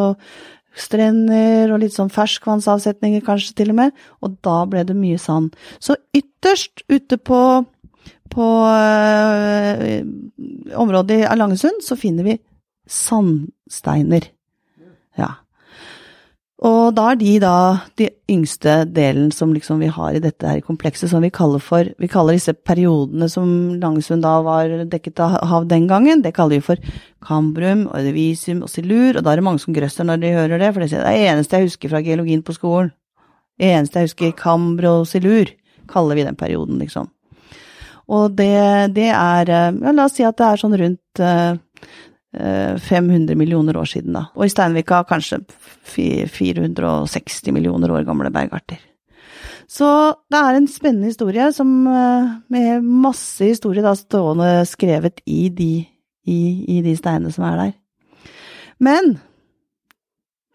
strender 0.74 1.70
og 1.70 1.82
litt 1.84 1.94
sånn 1.94 2.10
ferskvannsavsetninger 2.10 3.22
kanskje 3.26 3.54
til 3.60 3.70
og 3.74 3.78
med. 3.82 3.94
Og 4.22 4.38
da 4.46 4.62
ble 4.70 4.82
det 4.86 4.98
mye 4.98 5.20
sand. 5.22 5.54
Så 5.78 5.96
ytterst 6.14 6.82
ute 6.90 7.18
på, 7.18 7.40
på 8.34 8.48
øh, 8.70 10.02
området 10.74 11.22
i 11.22 11.38
Langesund 11.38 11.82
så 11.86 11.98
finner 11.98 12.26
vi 12.26 12.38
sandsteiner. 12.90 14.26
Ja. 15.18 15.30
Og 16.64 16.94
da 16.96 17.10
er 17.12 17.18
de 17.20 17.32
da 17.42 17.56
de 18.00 18.06
yngste 18.32 18.86
delen 18.88 19.28
som 19.36 19.50
liksom 19.52 19.82
vi 19.84 19.90
har 19.92 20.16
i 20.16 20.22
dette 20.24 20.48
her 20.48 20.62
komplekset, 20.64 21.10
som 21.10 21.20
vi 21.20 21.28
kaller 21.28 21.60
for 21.60 21.90
Vi 22.00 22.08
kaller 22.08 22.38
disse 22.38 22.54
periodene 22.56 23.28
som 23.28 23.76
Langesund 23.82 24.24
da 24.24 24.38
var 24.40 24.72
dekket 24.88 25.20
av 25.20 25.36
hav 25.44 25.66
den 25.68 25.86
gangen, 25.90 26.22
det 26.24 26.32
kaller 26.32 26.56
vi 26.56 26.64
for 26.64 26.80
Cambrum, 27.24 27.84
Ordovisium 27.92 28.62
og 28.64 28.72
Silur, 28.72 29.18
og 29.18 29.24
da 29.24 29.32
er 29.32 29.42
det 29.42 29.44
mange 29.44 29.60
som 29.60 29.76
grøsser 29.76 30.08
når 30.08 30.22
de 30.22 30.32
hører 30.32 30.58
det, 30.58 30.72
for 30.72 30.80
det 30.80 30.92
er 30.96 31.04
det 31.04 31.26
eneste 31.28 31.60
jeg 31.60 31.68
husker 31.68 31.92
fra 31.92 32.00
geologien 32.04 32.42
på 32.42 32.56
skolen. 32.56 32.94
Det 33.60 33.68
eneste 33.68 34.00
jeg 34.00 34.08
husker, 34.08 34.32
Cambro 34.40 35.00
og 35.02 35.06
Silur, 35.06 35.52
kaller 35.88 36.16
vi 36.16 36.24
den 36.24 36.36
perioden, 36.36 36.80
liksom. 36.80 37.10
Og 38.08 38.32
det, 38.36 38.94
det 38.96 39.10
er 39.12 39.48
ja, 39.48 39.92
La 39.92 40.04
oss 40.08 40.16
si 40.16 40.24
at 40.24 40.36
det 40.36 40.48
er 40.48 40.60
sånn 40.60 40.76
rundt 40.76 41.20
uh, 41.24 41.56
500 42.34 43.36
millioner 43.38 43.76
år 43.78 43.88
siden, 43.88 44.16
da. 44.16 44.26
Og 44.34 44.46
i 44.46 44.52
Steinvika 44.52 45.02
kanskje 45.08 45.40
460 45.86 47.54
millioner 47.54 47.92
år 47.94 48.06
gamle 48.08 48.32
bergarter. 48.34 48.80
Så 49.70 49.86
det 50.30 50.38
er 50.38 50.58
en 50.58 50.68
spennende 50.68 51.08
historie 51.08 51.46
som, 51.56 51.70
med 52.52 52.84
masse 52.84 53.46
historie 53.48 53.84
da, 53.84 53.94
stående 53.96 54.64
skrevet 54.68 55.22
i 55.26 55.48
de, 55.48 55.72
i, 56.28 56.40
i 56.76 56.82
de 56.84 56.96
steinene 56.98 57.32
som 57.34 57.46
er 57.48 57.60
der. 57.60 57.72
Men 58.84 59.16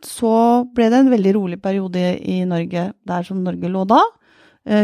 så 0.06 0.64
ble 0.76 0.88
det 0.92 1.02
en 1.02 1.12
veldig 1.12 1.34
rolig 1.36 1.60
periode 1.62 2.14
i 2.22 2.42
Norge, 2.48 2.86
der 3.08 3.28
som 3.28 3.42
Norge 3.44 3.72
lå 3.72 3.84
da, 3.90 4.00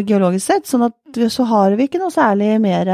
geologisk 0.08 0.46
sett. 0.48 0.68
sånn 0.68 0.88
at 0.90 1.20
så 1.32 1.46
har 1.48 1.76
vi 1.78 1.88
ikke 1.88 2.02
noe 2.02 2.14
særlig 2.14 2.56
mer 2.64 2.90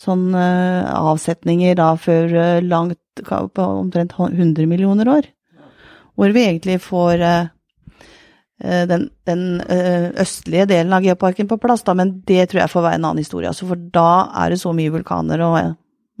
sånn 0.00 0.32
avsetninger 0.34 1.76
da 1.78 1.92
før 2.00 2.60
langt 2.64 2.99
på 3.24 3.62
omtrent 3.62 4.12
100 4.18 4.66
millioner 4.66 5.08
år. 5.08 5.28
Hvor 6.18 6.32
vi 6.34 6.44
egentlig 6.44 6.80
får 6.82 7.22
den, 8.90 9.06
den 9.24 9.44
østlige 10.20 10.66
delen 10.68 10.92
av 10.92 11.04
geoparken 11.04 11.48
på 11.48 11.56
plass, 11.58 11.82
da, 11.86 11.94
men 11.96 12.18
det 12.28 12.50
tror 12.50 12.60
jeg 12.60 12.72
får 12.72 12.84
være 12.84 12.98
en 13.00 13.06
annen 13.08 13.22
historie. 13.22 13.48
Altså, 13.48 13.68
for 13.70 13.80
da 13.94 14.28
er 14.42 14.52
det 14.52 14.60
så 14.60 14.74
mye 14.76 14.92
vulkaner 14.92 15.40
og 15.46 15.54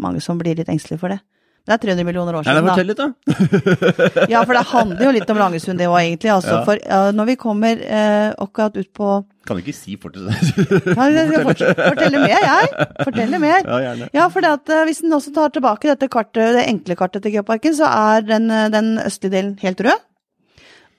mange 0.00 0.22
som 0.24 0.40
blir 0.40 0.56
litt 0.56 0.70
engstelige 0.72 1.02
for 1.02 1.12
det. 1.12 1.20
Det 1.66 1.74
er 1.76 1.82
300 1.82 2.04
millioner 2.08 2.34
år 2.38 2.46
siden, 2.46 2.64
da. 2.64 2.72
Fortell 2.72 2.88
litt, 2.88 3.00
da. 3.00 4.26
ja, 4.32 4.40
for 4.42 4.56
det 4.56 4.62
handler 4.72 5.04
jo 5.04 5.12
litt 5.14 5.30
om 5.30 5.38
Langesund, 5.38 5.78
det 5.78 5.90
òg, 5.90 5.98
egentlig. 6.00 6.32
Altså, 6.32 6.54
ja. 6.56 6.62
For 6.66 6.80
uh, 6.88 7.10
når 7.14 7.28
vi 7.28 7.36
kommer 7.40 7.82
uh, 7.84 8.30
akkurat 8.42 8.78
ut 8.80 8.88
på 8.96 9.10
Kan 9.48 9.56
du 9.56 9.64
ikke 9.64 9.76
si 9.76 9.96
fortelle 10.00 10.34
jeg 10.36 10.50
skal 10.52 11.46
fortelle. 11.46 11.74
fortelle 11.80 12.20
mer, 12.20 12.44
jeg. 12.44 12.86
Fortelle 13.00 13.40
mer. 13.40 13.62
Ja, 13.64 13.78
gjerne. 13.86 14.10
Ja, 14.16 14.28
for 14.32 14.44
det 14.44 14.52
at, 14.58 14.72
uh, 14.74 14.84
hvis 14.88 15.00
en 15.06 15.16
også 15.16 15.32
tar 15.36 15.54
tilbake 15.54 15.88
dette 15.88 16.10
kartet, 16.12 16.58
det 16.58 16.66
enkle 16.68 16.96
kartet 16.98 17.24
til 17.24 17.38
Geoparken, 17.38 17.74
så 17.78 17.88
er 17.88 18.26
den, 18.28 18.52
den 18.74 18.94
østlige 19.00 19.36
delen 19.38 19.56
helt 19.62 19.80
rød. 19.86 20.06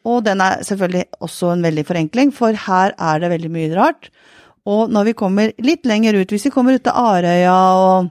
Og 0.09 0.23
den 0.25 0.41
er 0.41 0.63
selvfølgelig 0.65 1.05
også 1.21 1.53
en 1.53 1.63
veldig 1.63 1.85
forenkling, 1.85 2.33
for 2.33 2.57
her 2.57 2.95
er 2.97 3.21
det 3.21 3.29
veldig 3.29 3.51
mye 3.53 3.73
rart. 3.77 4.09
Og 4.65 4.89
når 4.93 5.09
vi 5.09 5.17
kommer 5.17 5.53
litt 5.61 5.85
lenger 5.89 6.17
ut, 6.21 6.33
hvis 6.33 6.47
vi 6.49 6.53
kommer 6.53 6.77
ut 6.77 6.83
til 6.85 6.93
Arøya 6.93 7.57
og 7.77 8.09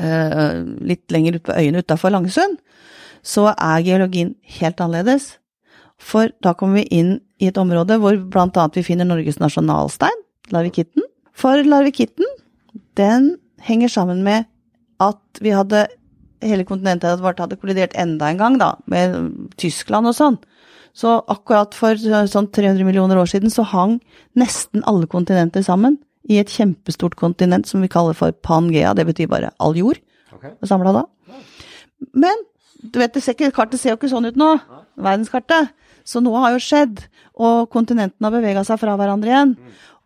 øh, 0.00 0.62
litt 0.88 1.12
lenger 1.12 1.38
ut 1.38 1.44
på 1.48 1.56
øyene 1.56 1.82
utafor 1.84 2.12
Langesund, 2.12 2.56
så 3.24 3.50
er 3.52 3.84
geologien 3.84 4.34
helt 4.60 4.80
annerledes. 4.80 5.36
For 5.98 6.30
da 6.44 6.54
kommer 6.54 6.80
vi 6.80 7.00
inn 7.00 7.12
i 7.42 7.50
et 7.50 7.58
område 7.60 7.98
hvor 8.00 8.16
annet 8.16 8.78
vi 8.78 8.86
finner 8.86 9.08
Norges 9.08 9.40
nasjonalstein, 9.42 10.24
larvikitten. 10.54 11.04
For 11.36 11.62
larvikitten, 11.66 12.26
den 12.98 13.36
henger 13.62 13.90
sammen 13.92 14.22
med 14.26 14.48
at 15.02 15.42
vi 15.42 15.54
hadde 15.54 15.86
Hele 16.38 16.62
kontinentet 16.62 17.18
vårt 17.18 17.40
hadde 17.42 17.56
kollidert 17.58 17.96
enda 17.98 18.28
en 18.30 18.38
gang, 18.38 18.56
da, 18.60 18.76
med 18.86 19.16
Tyskland 19.58 20.06
og 20.06 20.14
sånn. 20.14 20.36
Så 20.94 21.16
akkurat 21.26 21.74
for 21.74 21.98
sånn 21.98 22.46
300 22.54 22.86
millioner 22.86 23.18
år 23.18 23.26
siden 23.26 23.50
så 23.50 23.64
hang 23.66 23.96
nesten 24.38 24.84
alle 24.86 25.08
kontinenter 25.10 25.64
sammen 25.66 25.96
i 26.30 26.38
et 26.38 26.52
kjempestort 26.52 27.16
kontinent 27.18 27.66
som 27.66 27.82
vi 27.82 27.90
kaller 27.90 28.14
for 28.14 28.30
Pangea. 28.46 28.94
Det 28.94 29.08
betyr 29.08 29.26
bare 29.32 29.50
all 29.58 29.74
jord. 29.74 29.98
Okay. 30.36 30.54
Samla 30.62 30.94
da. 31.00 31.04
Men 32.14 32.46
du 32.78 33.00
vet, 33.00 33.14
det 33.14 33.24
ser 33.24 33.34
ikke, 33.34 33.50
kartet 33.56 33.82
ser 33.82 33.96
jo 33.96 33.98
ikke 33.98 34.12
sånn 34.12 34.30
ut 34.30 34.38
nå. 34.38 34.52
Verdenskartet. 35.02 35.74
Så 36.08 36.22
noe 36.24 36.40
har 36.40 36.54
jo 36.54 36.62
skjedd. 36.62 37.02
Og 37.38 37.68
kontinentene 37.72 38.28
har 38.28 38.34
bevega 38.34 38.64
seg 38.66 38.80
fra 38.80 38.96
hverandre 38.98 39.32
igjen. 39.32 39.54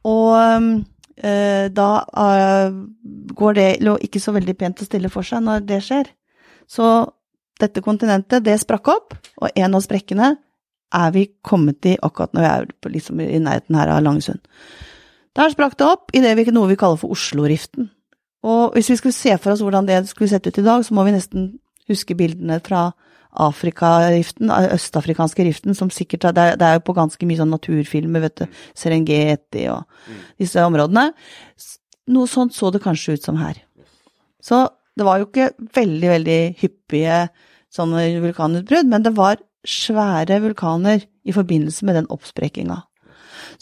Og 0.09 0.35
øh, 1.23 1.67
da 1.71 1.89
øh, 2.27 2.79
går 3.39 3.59
det 3.59 3.69
ikke 4.09 4.23
så 4.23 4.35
veldig 4.35 4.57
pent 4.59 4.83
og 4.83 4.91
stille 4.91 5.13
for 5.13 5.27
seg 5.27 5.45
når 5.47 5.67
det 5.69 5.83
skjer. 5.87 6.11
Så 6.67 6.89
dette 7.63 7.85
kontinentet, 7.85 8.43
det 8.43 8.59
sprakk 8.59 8.89
opp, 8.91 9.15
og 9.39 9.53
en 9.55 9.77
av 9.77 9.83
sprekkene 9.85 10.33
er 10.93 11.13
vi 11.15 11.27
kommet 11.45 11.87
i 11.89 11.97
akkurat 12.03 12.33
når 12.35 12.43
vi 12.43 12.51
er 12.51 12.95
liksom 12.97 13.21
i 13.23 13.41
nærheten 13.41 13.77
her 13.79 13.93
av 13.95 14.03
Langesund. 14.05 14.43
Der 15.37 15.53
sprakk 15.53 15.79
det 15.81 15.89
opp 15.89 16.13
i 16.13 16.21
det 16.25 16.35
vi, 16.37 16.45
noe 16.53 16.69
vi 16.69 16.77
kaller 16.81 17.01
for 17.01 17.15
Oslo-riften. 17.15 17.89
Og 18.43 18.75
hvis 18.75 18.91
vi 18.91 18.99
skulle 18.99 19.17
se 19.17 19.37
for 19.39 19.55
oss 19.55 19.63
hvordan 19.65 19.87
det 19.89 20.03
skulle 20.11 20.29
sett 20.33 20.47
ut 20.47 20.59
i 20.59 20.67
dag, 20.67 20.85
så 20.85 20.95
må 20.97 21.07
vi 21.07 21.15
nesten 21.15 21.53
huske 21.89 22.17
bildene 22.19 22.59
fra 22.65 22.91
Afrikariften, 23.33 24.51
østafrikanske 24.53 25.47
riften, 25.47 25.77
som 25.77 25.89
sikkert 25.91 26.27
det 26.37 26.43
er, 26.43 26.59
det 26.61 26.67
er 26.69 26.77
jo 26.77 26.85
på 26.89 26.97
ganske 26.97 27.29
mye 27.29 27.41
sånn 27.41 27.55
naturfilmer, 27.55 28.27
vet 28.27 28.43
du, 28.43 28.59
Serengeti 28.77 29.65
og 29.73 29.87
disse 30.41 30.61
områdene. 30.61 31.11
Noe 32.13 32.29
sånt 32.29 32.53
så 32.57 32.69
det 32.75 32.83
kanskje 32.85 33.17
ut 33.17 33.25
som 33.25 33.41
her. 33.41 33.57
Så 34.43 34.67
det 34.99 35.07
var 35.09 35.21
jo 35.21 35.31
ikke 35.31 35.53
veldig, 35.73 36.09
veldig 36.13 36.41
hyppige 36.61 37.19
sånne 37.73 38.05
vulkanutbrudd, 38.21 38.91
men 38.91 39.05
det 39.07 39.15
var 39.17 39.41
svære 39.65 40.41
vulkaner 40.43 41.07
i 41.25 41.33
forbindelse 41.33 41.87
med 41.87 42.01
den 42.01 42.11
oppsprekkinga. 42.13 42.83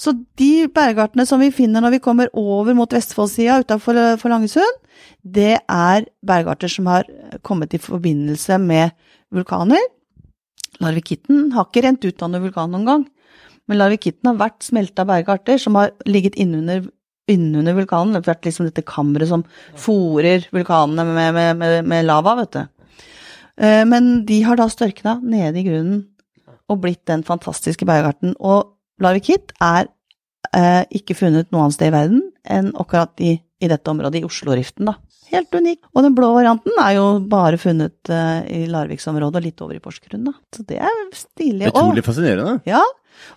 Så 0.01 0.15
de 0.39 0.67
bergartene 0.73 1.27
som 1.29 1.43
vi 1.43 1.51
finner 1.55 1.83
når 1.85 1.97
vi 1.97 2.03
kommer 2.05 2.31
over 2.37 2.75
mot 2.77 2.93
Vestfoldsida 2.93 3.61
utafor 3.63 3.97
Langesund, 4.33 4.81
det 5.23 5.61
er 5.61 6.07
bergarter 6.27 6.71
som 6.73 6.89
har 6.91 7.07
kommet 7.47 7.75
i 7.75 7.83
forbindelse 7.83 8.59
med 8.59 8.97
vulkaner. 9.35 9.83
Larvikitten 10.81 11.51
har 11.55 11.69
ikke 11.69 11.85
rent 11.85 12.05
ut 12.07 12.23
av 12.23 12.33
noen 12.33 12.47
vulkan 12.47 12.73
noen 12.73 12.88
gang, 12.88 13.05
men 13.69 13.79
larvikitten 13.81 14.31
har 14.31 14.40
vært 14.40 14.64
smelta 14.66 15.05
bergarter 15.09 15.61
som 15.61 15.77
har 15.79 15.93
ligget 16.09 16.38
innunder, 16.40 16.87
innunder 17.31 17.77
vulkanen. 17.77 18.14
Det 18.14 18.23
har 18.23 18.35
vært 18.35 18.49
liksom 18.49 18.69
dette 18.69 18.87
kammeret 18.88 19.31
som 19.31 19.45
fòrer 19.79 20.49
vulkanene 20.55 21.05
med, 21.07 21.35
med, 21.37 21.51
med, 21.61 21.90
med 21.90 22.07
lava, 22.09 22.37
vet 22.40 22.57
du. 22.57 22.62
Men 23.61 24.23
de 24.25 24.38
har 24.47 24.57
da 24.57 24.71
størkna 24.73 25.19
nede 25.21 25.61
i 25.61 25.66
grunnen 25.66 25.99
og 26.71 26.81
blitt 26.85 27.03
den 27.11 27.25
fantastiske 27.27 27.87
bergarten. 27.88 28.35
Og 28.38 28.71
larvikitt 29.03 29.53
er 29.61 29.88
eh, 30.55 30.85
ikke 30.95 31.16
funnet 31.19 31.51
noe 31.51 31.66
annet 31.66 31.77
sted 31.77 31.90
i 31.90 31.95
verden 31.95 32.23
enn 32.49 32.71
akkurat 32.79 33.23
i, 33.25 33.37
i 33.61 33.68
dette 33.70 33.92
området, 33.92 34.23
i 34.23 34.29
Oslo-riften, 34.29 34.88
da. 34.88 34.96
Helt 35.31 35.53
unik. 35.55 35.85
Og 35.94 36.05
den 36.07 36.14
blå 36.16 36.33
varianten 36.35 36.79
er 36.83 36.94
jo 36.96 37.05
bare 37.31 37.59
funnet 37.61 38.11
uh, 38.11 38.40
i 38.51 38.64
Larviksområdet 38.70 39.38
og 39.38 39.44
litt 39.46 39.62
over 39.62 39.77
i 39.77 39.83
Porsgrunn, 39.83 40.25
da. 40.27 40.35
Så 40.55 40.64
det 40.66 40.81
er 40.83 41.03
stilig. 41.14 41.70
Utrolig 41.70 42.05
fascinerende. 42.07 42.59
Ja. 42.68 42.83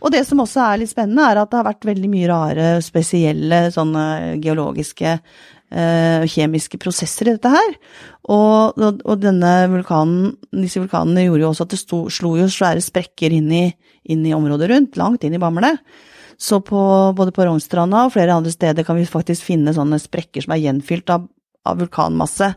Og 0.02 0.14
det 0.14 0.24
som 0.26 0.42
også 0.42 0.64
er 0.64 0.80
litt 0.82 0.94
spennende, 0.94 1.26
er 1.28 1.42
at 1.42 1.52
det 1.52 1.60
har 1.60 1.68
vært 1.68 1.90
veldig 1.90 2.10
mye 2.10 2.30
rare, 2.32 2.70
spesielle 2.86 3.66
sånne 3.76 4.06
geologiske 4.42 5.18
uh, 5.20 6.24
kjemiske 6.30 6.80
prosesser 6.82 7.30
i 7.30 7.36
dette 7.36 7.52
her. 7.54 7.76
Og, 8.24 8.80
og, 8.80 9.04
og, 9.04 9.20
denne 9.22 9.54
vulkanen, 9.74 10.34
disse 10.56 10.82
vulkanene 10.82 11.28
gjorde 11.28 11.46
jo 11.46 11.52
også 11.52 11.68
at 11.68 11.76
det 11.76 11.82
sto, 11.82 12.02
slo 12.14 12.36
jo 12.40 12.48
svære 12.52 12.84
sprekker 12.84 13.36
inn 13.36 13.52
i, 13.54 13.68
inn 14.14 14.26
i 14.26 14.34
området 14.36 14.72
rundt, 14.72 15.00
langt 15.00 15.28
inn 15.28 15.38
i 15.38 15.42
Bamble. 15.42 15.76
Så 16.38 16.60
på, 16.66 16.80
både 17.18 17.32
på 17.36 17.46
Rognstranda 17.46 18.06
og 18.06 18.14
flere 18.16 18.36
andre 18.36 18.52
steder 18.52 18.86
kan 18.88 18.98
vi 18.98 19.08
faktisk 19.10 19.46
finne 19.48 19.74
sånne 19.76 20.00
sprekker 20.02 20.44
som 20.44 20.56
er 20.56 20.64
gjenfylt 20.64 21.12
av 21.14 21.28
av 21.64 21.80
vulkanmasse 21.80 22.54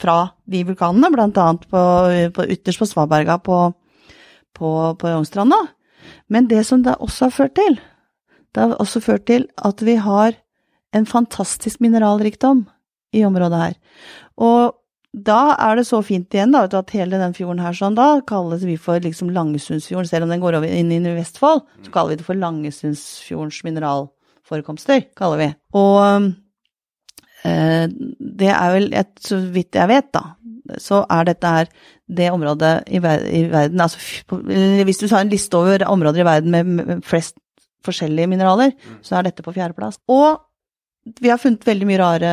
fra 0.00 0.16
de 0.44 0.62
vulkanene, 0.68 1.10
blant 1.12 1.38
annet 1.40 1.66
på, 1.70 1.82
på 2.36 2.46
ytterst 2.52 2.82
på 2.82 2.88
Svaberga 2.88 3.38
på, 3.42 3.60
på, 4.56 4.70
på 5.00 5.12
Rognstranda. 5.12 5.58
Men 6.32 6.48
det 6.50 6.64
som 6.68 6.82
det 6.84 6.98
også 7.02 7.28
har 7.28 7.36
ført 7.36 7.56
til, 7.58 7.78
det 8.54 8.64
har 8.64 8.76
også 8.80 9.02
ført 9.04 9.26
til 9.28 9.48
at 9.56 9.82
vi 9.84 9.96
har 10.00 10.36
en 10.96 11.08
fantastisk 11.08 11.80
mineralrikdom 11.84 12.66
i 13.16 13.24
området 13.26 13.60
her. 13.60 13.78
Og 14.36 14.76
da 15.16 15.56
er 15.56 15.78
det 15.78 15.86
så 15.88 16.02
fint 16.04 16.34
igjen 16.34 16.52
da, 16.52 16.66
at 16.68 16.92
hele 16.92 17.16
den 17.20 17.32
fjorden 17.36 17.62
her 17.64 17.76
sånn, 17.76 17.96
da 17.96 18.20
kalles 18.28 18.66
vi 18.68 18.74
for 18.80 19.00
liksom 19.00 19.30
Langesundsfjorden. 19.32 20.08
Selv 20.10 20.26
om 20.26 20.34
den 20.34 20.42
går 20.42 20.58
over 20.58 20.68
inn 20.68 20.92
i 20.92 21.00
Vestfold, 21.16 21.62
så 21.86 21.94
kaller 21.94 22.12
vi 22.12 22.18
det 22.20 22.26
for 22.26 22.36
Langesundsfjordens 22.36 23.62
mineralforekomster, 23.64 25.06
kaller 25.16 25.40
vi. 25.40 25.48
Og 25.80 26.34
det 27.46 28.50
er 28.52 28.74
vel, 28.74 28.90
et, 28.96 29.12
så 29.22 29.38
vidt 29.54 29.78
jeg 29.78 29.90
vet, 29.90 30.10
da, 30.14 30.24
så 30.82 31.02
er 31.12 31.28
dette 31.28 31.54
her 31.56 31.72
det 32.06 32.30
området 32.34 32.74
i, 32.90 33.00
ver 33.02 33.22
i 33.30 33.44
verden 33.50 33.82
altså, 33.82 34.00
Hvis 34.86 34.98
du 34.98 35.06
tar 35.06 35.22
en 35.22 35.30
liste 35.30 35.58
over 35.58 35.84
områder 35.86 36.22
i 36.22 36.26
verden 36.26 36.54
med 36.76 37.04
flest 37.06 37.36
forskjellige 37.86 38.30
mineraler, 38.30 38.72
så 39.04 39.18
er 39.18 39.28
dette 39.28 39.44
på 39.46 39.54
fjerdeplass. 39.54 40.00
Og 40.10 40.42
vi 41.22 41.30
har 41.30 41.38
funnet 41.38 41.66
veldig 41.66 41.86
mye 41.86 42.00
rare, 42.02 42.32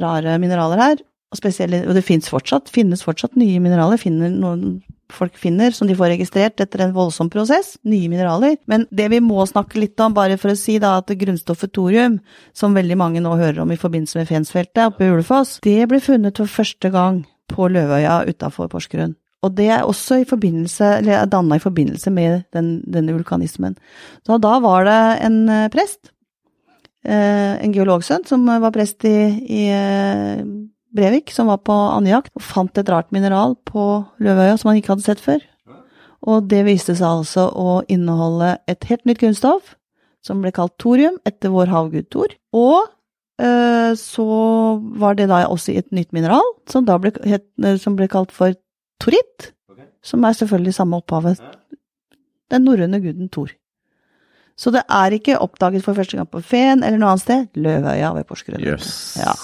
rare 0.00 0.38
mineraler 0.40 0.80
her. 0.80 1.02
Og, 1.34 1.40
spesielle, 1.40 1.82
og 1.88 1.96
det 1.98 2.06
fortsatt, 2.30 2.70
finnes 2.72 3.02
fortsatt 3.02 3.34
nye 3.36 3.58
mineraler. 3.62 3.98
Finner 4.00 4.30
noen 4.30 4.78
folk 5.12 5.36
finner, 5.38 5.74
som 5.74 5.88
de 5.88 5.96
får 5.96 6.14
registrert 6.14 6.60
etter 6.62 6.84
en 6.84 6.94
voldsom 6.94 7.30
prosess. 7.32 7.74
Nye 7.86 8.08
mineraler. 8.12 8.56
Men 8.70 8.86
det 8.90 9.10
vi 9.12 9.20
må 9.24 9.44
snakke 9.48 9.80
litt 9.82 10.00
om, 10.00 10.14
bare 10.16 10.38
for 10.40 10.52
å 10.52 10.58
si 10.58 10.78
da, 10.82 10.96
at 11.00 11.12
grunnstoffet 11.20 11.74
thorium, 11.74 12.20
som 12.56 12.76
veldig 12.76 12.98
mange 13.00 13.22
nå 13.24 13.34
hører 13.38 13.62
om 13.64 13.74
i 13.74 13.80
forbindelse 13.80 14.20
med 14.20 14.30
Fensfeltet 14.30 14.86
oppe 14.86 15.06
i 15.06 15.12
Ulefoss, 15.12 15.58
det 15.64 15.82
ble 15.90 16.00
funnet 16.04 16.40
for 16.40 16.50
første 16.50 16.90
gang 16.94 17.24
på 17.50 17.68
Løvøya 17.72 18.22
utafor 18.30 18.70
Porsgrunn. 18.72 19.14
Og 19.44 19.52
det 19.52 19.68
er 19.68 19.84
også 19.84 20.22
i 20.22 20.28
forbindelse, 20.28 20.98
eller 21.02 21.26
danna 21.28 21.58
i 21.58 21.62
forbindelse 21.62 22.10
med 22.14 22.46
den, 22.56 22.78
denne 22.88 23.12
vulkanismen. 23.12 23.76
Så 24.24 24.38
da 24.40 24.56
var 24.64 24.86
det 24.88 25.00
en 25.26 25.42
eh, 25.52 25.66
prest, 25.72 26.14
eh, 27.04 27.60
en 27.60 27.74
geologsønn, 27.74 28.24
som 28.24 28.46
var 28.48 28.72
prest 28.72 29.04
i, 29.04 29.18
i 29.44 29.66
eh, 29.68 30.40
Brevik, 30.94 31.32
som 31.34 31.50
var 31.50 31.60
på 31.66 31.74
andjakt, 31.74 32.30
og 32.38 32.44
fant 32.44 32.78
et 32.78 32.90
rart 32.92 33.10
mineral 33.14 33.56
på 33.66 34.04
Løvøya 34.22 34.56
som 34.60 34.70
han 34.70 34.78
ikke 34.80 34.94
hadde 34.94 35.06
sett 35.06 35.22
før. 35.22 35.42
Og 36.24 36.46
det 36.48 36.62
viste 36.64 36.94
seg 36.96 37.06
altså 37.20 37.48
å 37.50 37.80
inneholde 37.90 38.54
et 38.70 38.86
helt 38.88 39.04
nytt 39.08 39.20
grunnstoff, 39.20 39.74
som 40.24 40.40
ble 40.40 40.54
kalt 40.56 40.72
thorium, 40.80 41.18
etter 41.28 41.52
vår 41.52 41.68
havgud 41.72 42.06
Thor. 42.14 42.32
Og 42.56 42.78
øh, 43.44 43.90
så 44.00 44.28
var 45.02 45.18
det 45.18 45.28
da 45.28 45.42
også 45.50 45.74
et 45.76 45.90
nytt 45.92 46.14
mineral, 46.16 46.46
som 46.70 46.86
da 46.88 46.96
ble, 47.02 47.12
het, 47.28 47.44
som 47.82 47.98
ble 47.98 48.08
kalt 48.08 48.32
for 48.32 48.56
toritt, 49.02 49.50
som 50.04 50.24
er 50.24 50.38
selvfølgelig 50.38 50.78
samme 50.78 51.02
opphavet. 51.02 51.42
Den 52.52 52.64
norrøne 52.64 53.02
guden 53.04 53.28
Thor. 53.28 53.52
Så 54.56 54.70
det 54.70 54.84
er 54.86 55.16
ikke 55.16 55.40
oppdaget 55.42 55.82
for 55.84 55.98
første 55.98 56.16
gang 56.16 56.30
på 56.30 56.40
Fen 56.44 56.84
eller 56.86 57.00
noe 57.00 57.14
annet 57.14 57.24
sted. 57.24 57.46
Løvøya 57.58 58.14
ved 58.14 58.26
Porsgrunn. 58.28 58.62
Yes. 58.62 59.18
Ja. 59.18 59.34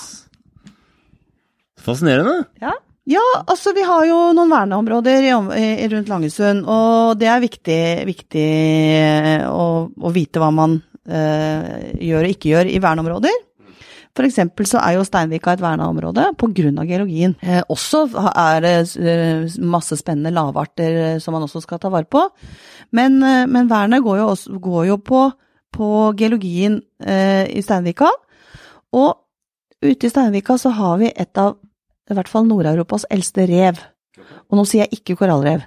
Fascinerende. 1.80 2.36
Ja. 2.62 2.74
ja, 3.08 3.26
altså 3.46 3.74
vi 3.76 3.84
har 3.86 4.06
jo 4.08 4.20
noen 4.36 4.52
verneområder 4.52 5.28
i, 5.28 5.34
i, 5.60 5.88
rundt 5.92 6.12
Langesund, 6.12 6.64
og 6.68 7.18
det 7.20 7.30
er 7.32 7.44
viktig, 7.44 7.82
viktig 8.08 8.48
å, 9.48 9.68
å 9.88 10.14
vite 10.14 10.42
hva 10.42 10.50
man 10.54 10.80
eh, 11.08 11.94
gjør 12.00 12.26
og 12.26 12.34
ikke 12.34 12.52
gjør 12.54 12.72
i 12.72 12.82
verneområder. 12.82 13.46
For 14.16 14.26
eksempel 14.26 14.66
så 14.66 14.80
er 14.82 14.96
jo 14.96 15.04
Steinvika 15.06 15.54
et 15.54 15.62
verna 15.62 15.86
område 15.88 16.32
pga. 16.38 16.84
geologien. 16.84 17.36
Eh, 17.42 17.62
også 17.68 18.08
er 18.34 18.60
det 18.60 18.74
eh, 18.98 19.58
masse 19.62 19.96
spennende 19.96 20.34
lavarter 20.34 21.14
eh, 21.14 21.18
som 21.18 21.32
man 21.32 21.46
også 21.46 21.62
skal 21.62 21.78
ta 21.78 21.88
vare 21.88 22.04
på. 22.10 22.26
Men, 22.92 23.22
eh, 23.22 23.46
men 23.46 23.70
vernet 23.70 24.02
går 24.02 24.18
jo, 24.18 24.26
også, 24.34 24.58
går 24.58 24.86
jo 24.86 24.96
på, 24.98 25.30
på 25.72 26.12
geologien 26.18 26.80
eh, 26.98 27.46
i 27.54 27.62
Steinvika. 27.62 28.10
Og 28.92 29.14
ute 29.80 30.06
i 30.06 30.10
Steinvika 30.10 30.58
så 30.58 30.74
har 30.74 30.98
vi 30.98 31.12
et 31.14 31.38
av 31.38 31.56
i 32.12 32.18
hvert 32.18 32.30
fall 32.30 32.48
Nord-Europas 32.48 33.06
eldste 33.12 33.46
rev. 33.50 33.80
Og 34.50 34.58
nå 34.58 34.64
sier 34.68 34.86
jeg 34.86 35.00
ikke 35.00 35.18
korallrev, 35.20 35.64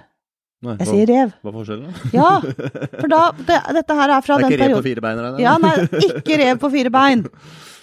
Nei, 0.64 0.78
jeg 0.80 0.88
sier 0.88 1.10
rev. 1.10 1.32
Hva 1.44 1.50
er 1.50 1.56
forskjellen? 1.58 1.96
Ja, 2.14 2.28
for 3.02 3.10
da, 3.12 3.20
det, 3.36 3.60
dette 3.76 3.96
her 3.98 4.12
er 4.14 4.24
fra 4.24 4.38
den 4.40 4.48
perioden 4.48 4.56
Det 4.56 4.56
er 4.56 4.56
ikke 4.56 4.64
rev 4.64 4.76
på 4.78 4.86
fire 4.86 5.04
bein? 5.04 5.20
eller? 5.20 5.42
Ja, 5.42 5.54
nei, 5.60 5.74
ikke 6.08 6.38
rev 6.40 6.60
på 6.62 6.70
fire 6.72 6.92
bein. 6.94 7.24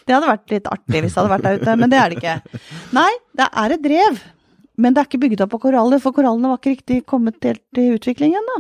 Det 0.01 0.15
hadde 0.15 0.31
vært 0.31 0.53
litt 0.55 0.69
artig 0.71 1.03
hvis 1.03 1.13
det 1.13 1.21
hadde 1.21 1.33
vært 1.35 1.45
der 1.45 1.59
ute, 1.61 1.75
men 1.77 1.91
det 1.91 1.99
er 2.01 2.09
det 2.13 2.17
ikke. 2.17 2.61
Nei, 2.97 3.09
det 3.37 3.47
er 3.63 3.75
et 3.75 3.89
rev. 3.93 4.21
Men 4.81 4.95
det 4.95 5.01
er 5.03 5.09
ikke 5.11 5.21
bygd 5.21 5.43
opp 5.45 5.55
av 5.57 5.61
koraller, 5.67 6.01
for 6.01 6.15
korallene 6.15 6.49
var 6.49 6.61
ikke 6.61 6.73
riktig 6.73 6.99
kommet 7.09 7.37
helt 7.45 7.81
i 7.81 7.87
utviklingen, 7.93 8.49
da. 8.55 8.59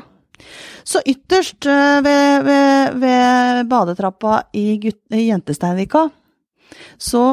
Så 0.87 1.01
ytterst 1.05 1.65
eh, 1.69 1.97
ved, 2.05 2.45
ved, 2.45 2.97
ved 3.01 3.69
badetrappa 3.69 4.43
i, 4.57 4.65
gutt, 4.81 5.01
i 5.13 5.27
Jentesteinvika, 5.29 6.07
så 7.01 7.25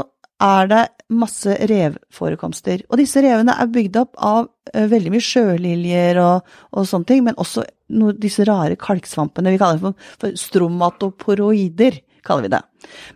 er 0.44 0.72
det 0.72 0.82
masse 1.08 1.54
revforekomster. 1.70 2.84
Og 2.90 3.00
disse 3.00 3.22
revene 3.24 3.54
er 3.56 3.70
bygd 3.72 3.96
opp 4.00 4.18
av 4.20 4.48
eh, 4.74 4.86
veldig 4.90 5.12
mye 5.14 5.24
sjøliljer 5.24 6.20
og, 6.22 6.52
og 6.76 6.88
sånne 6.88 7.08
ting, 7.08 7.24
men 7.26 7.38
også 7.40 7.64
noe, 7.96 8.14
disse 8.20 8.44
rare 8.48 8.76
kalksvampene. 8.80 9.54
Vi 9.54 9.60
kaller 9.60 9.80
for, 9.82 10.12
for 10.20 10.36
stromatoporoider, 10.38 12.00
kaller 12.26 12.46
vi 12.46 12.52
det. 12.56 12.62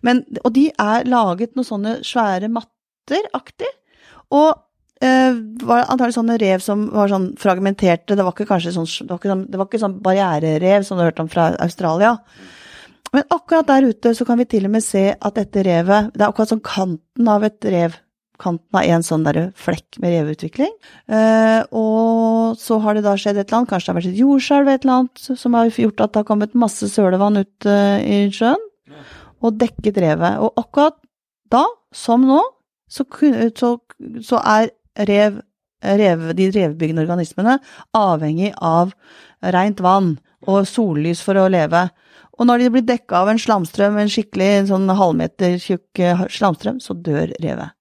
Men, 0.07 0.25
og 0.43 0.55
de 0.57 0.69
er 0.73 1.09
laget 1.11 1.57
noen 1.57 1.69
sånne 1.69 1.95
svære 2.07 2.49
matter-aktig. 2.53 3.69
Og 4.33 4.49
eh, 5.05 5.37
var 5.67 5.85
antagelig 5.85 6.17
sånne 6.17 6.39
rev 6.41 6.65
som 6.65 6.89
var 6.95 7.13
sånn 7.13 7.33
fragmenterte. 7.41 8.17
Det 8.17 8.25
var 8.25 8.33
ikke 8.33 8.49
sånn, 8.65 8.89
det 8.89 9.13
var 9.13 9.21
ikke 9.21 9.35
sånn, 9.35 9.47
det 9.53 9.61
var 9.61 9.69
ikke 9.69 9.85
sånn 9.85 10.01
barriererev 10.05 10.89
som 10.89 10.97
du 10.97 11.05
hørte 11.05 11.27
om 11.27 11.33
fra 11.33 11.53
Australia. 11.61 12.17
Men 13.13 13.27
akkurat 13.29 13.69
der 13.69 13.91
ute 13.91 14.15
så 14.17 14.25
kan 14.29 14.41
vi 14.41 14.49
til 14.49 14.67
og 14.69 14.73
med 14.73 14.85
se 14.85 15.11
at 15.13 15.37
dette 15.37 15.65
revet 15.67 16.15
Det 16.15 16.23
er 16.23 16.31
akkurat 16.31 16.53
som 16.55 16.63
kanten 16.65 17.29
av 17.29 17.45
et 17.45 17.69
rev. 17.69 17.99
Kanten 18.41 18.79
av 18.79 18.89
en 18.89 19.05
sånn 19.07 19.27
der 19.27 19.53
flekk 19.55 20.01
med 20.03 20.15
revutvikling. 20.17 20.73
Eh, 21.13 21.61
og 21.77 22.57
så 22.59 22.81
har 22.83 22.97
det 22.97 23.05
da 23.05 23.13
skjedd 23.15 23.37
et 23.37 23.47
eller 23.47 23.61
annet, 23.61 23.71
kanskje 23.71 23.87
det 23.87 23.93
har 23.93 23.99
vært 24.01 24.11
et 24.11 24.23
jordskjelv 24.23 24.71
et 24.73 24.87
eller 24.87 24.97
annet, 24.97 25.23
som 25.45 25.59
har 25.59 25.71
gjort 25.85 26.03
at 26.03 26.15
det 26.15 26.23
har 26.23 26.29
kommet 26.33 26.59
masse 26.59 26.89
sølevann 26.91 27.39
ut 27.45 27.69
eh, 27.69 27.99
i 28.03 28.19
sjøen 28.35 28.65
og 29.43 29.61
dekket 29.61 30.01
revet. 30.03 30.41
Og 30.43 30.59
akkurat 30.59 30.99
da, 31.53 31.63
som 31.95 32.25
nå, 32.27 32.41
så, 32.91 33.07
så, 33.59 33.75
så 34.25 34.43
er 34.43 34.73
rev, 35.09 35.41
rev, 36.03 36.29
de 36.39 36.49
revbyggende 36.55 37.05
organismene 37.05 37.59
avhengig 37.97 38.53
av 38.57 38.93
rent 39.55 39.83
vann 39.85 40.15
og 40.49 40.67
sollys 40.69 41.23
for 41.25 41.39
å 41.39 41.49
leve. 41.53 41.87
Og 42.41 42.49
når 42.49 42.63
de 42.63 42.71
blir 42.73 42.87
dekka 42.89 43.21
av 43.23 43.31
en 43.33 43.41
slamstrøm, 43.41 43.99
en 44.01 44.11
skikkelig 44.11 44.69
sånn 44.71 44.89
halvmeter 44.89 45.59
tjukk 45.61 46.01
eh, 46.01 46.25
slamstrøm, 46.33 46.81
så 46.81 46.97
dør 46.97 47.35
revet. 47.43 47.77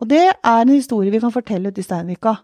Og 0.00 0.08
det 0.10 0.24
er 0.32 0.64
en 0.64 0.72
historie 0.72 1.12
vi 1.12 1.20
kan 1.22 1.34
fortelle 1.34 1.70
ute 1.70 1.82
i 1.82 1.86
Steinvika. 1.86 2.38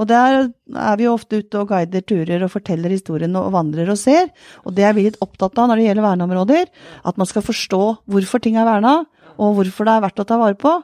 Og 0.00 0.08
der 0.08 0.48
er 0.48 0.96
vi 0.96 1.04
jo 1.04 1.12
ofte 1.12 1.42
ute 1.42 1.60
og 1.60 1.68
guider 1.68 2.00
turer 2.08 2.44
og 2.46 2.52
forteller 2.54 2.94
historien 2.94 3.36
og 3.36 3.50
vandrer 3.52 3.90
og 3.92 3.98
ser. 4.00 4.30
Og 4.64 4.72
det 4.76 4.86
er 4.88 4.96
vi 4.96 5.04
litt 5.04 5.20
opptatt 5.24 5.58
av 5.60 5.68
når 5.68 5.80
det 5.80 5.88
gjelder 5.90 6.06
verneområder. 6.06 6.70
At 7.04 7.20
man 7.20 7.28
skal 7.28 7.44
forstå 7.44 7.82
hvorfor 8.08 8.40
ting 8.42 8.56
er 8.56 8.68
verna, 8.68 9.02
og 9.36 9.58
hvorfor 9.58 9.88
det 9.88 9.94
er 9.94 10.04
verdt 10.06 10.24
å 10.24 10.28
ta 10.28 10.40
vare 10.40 10.56
på. 10.56 10.74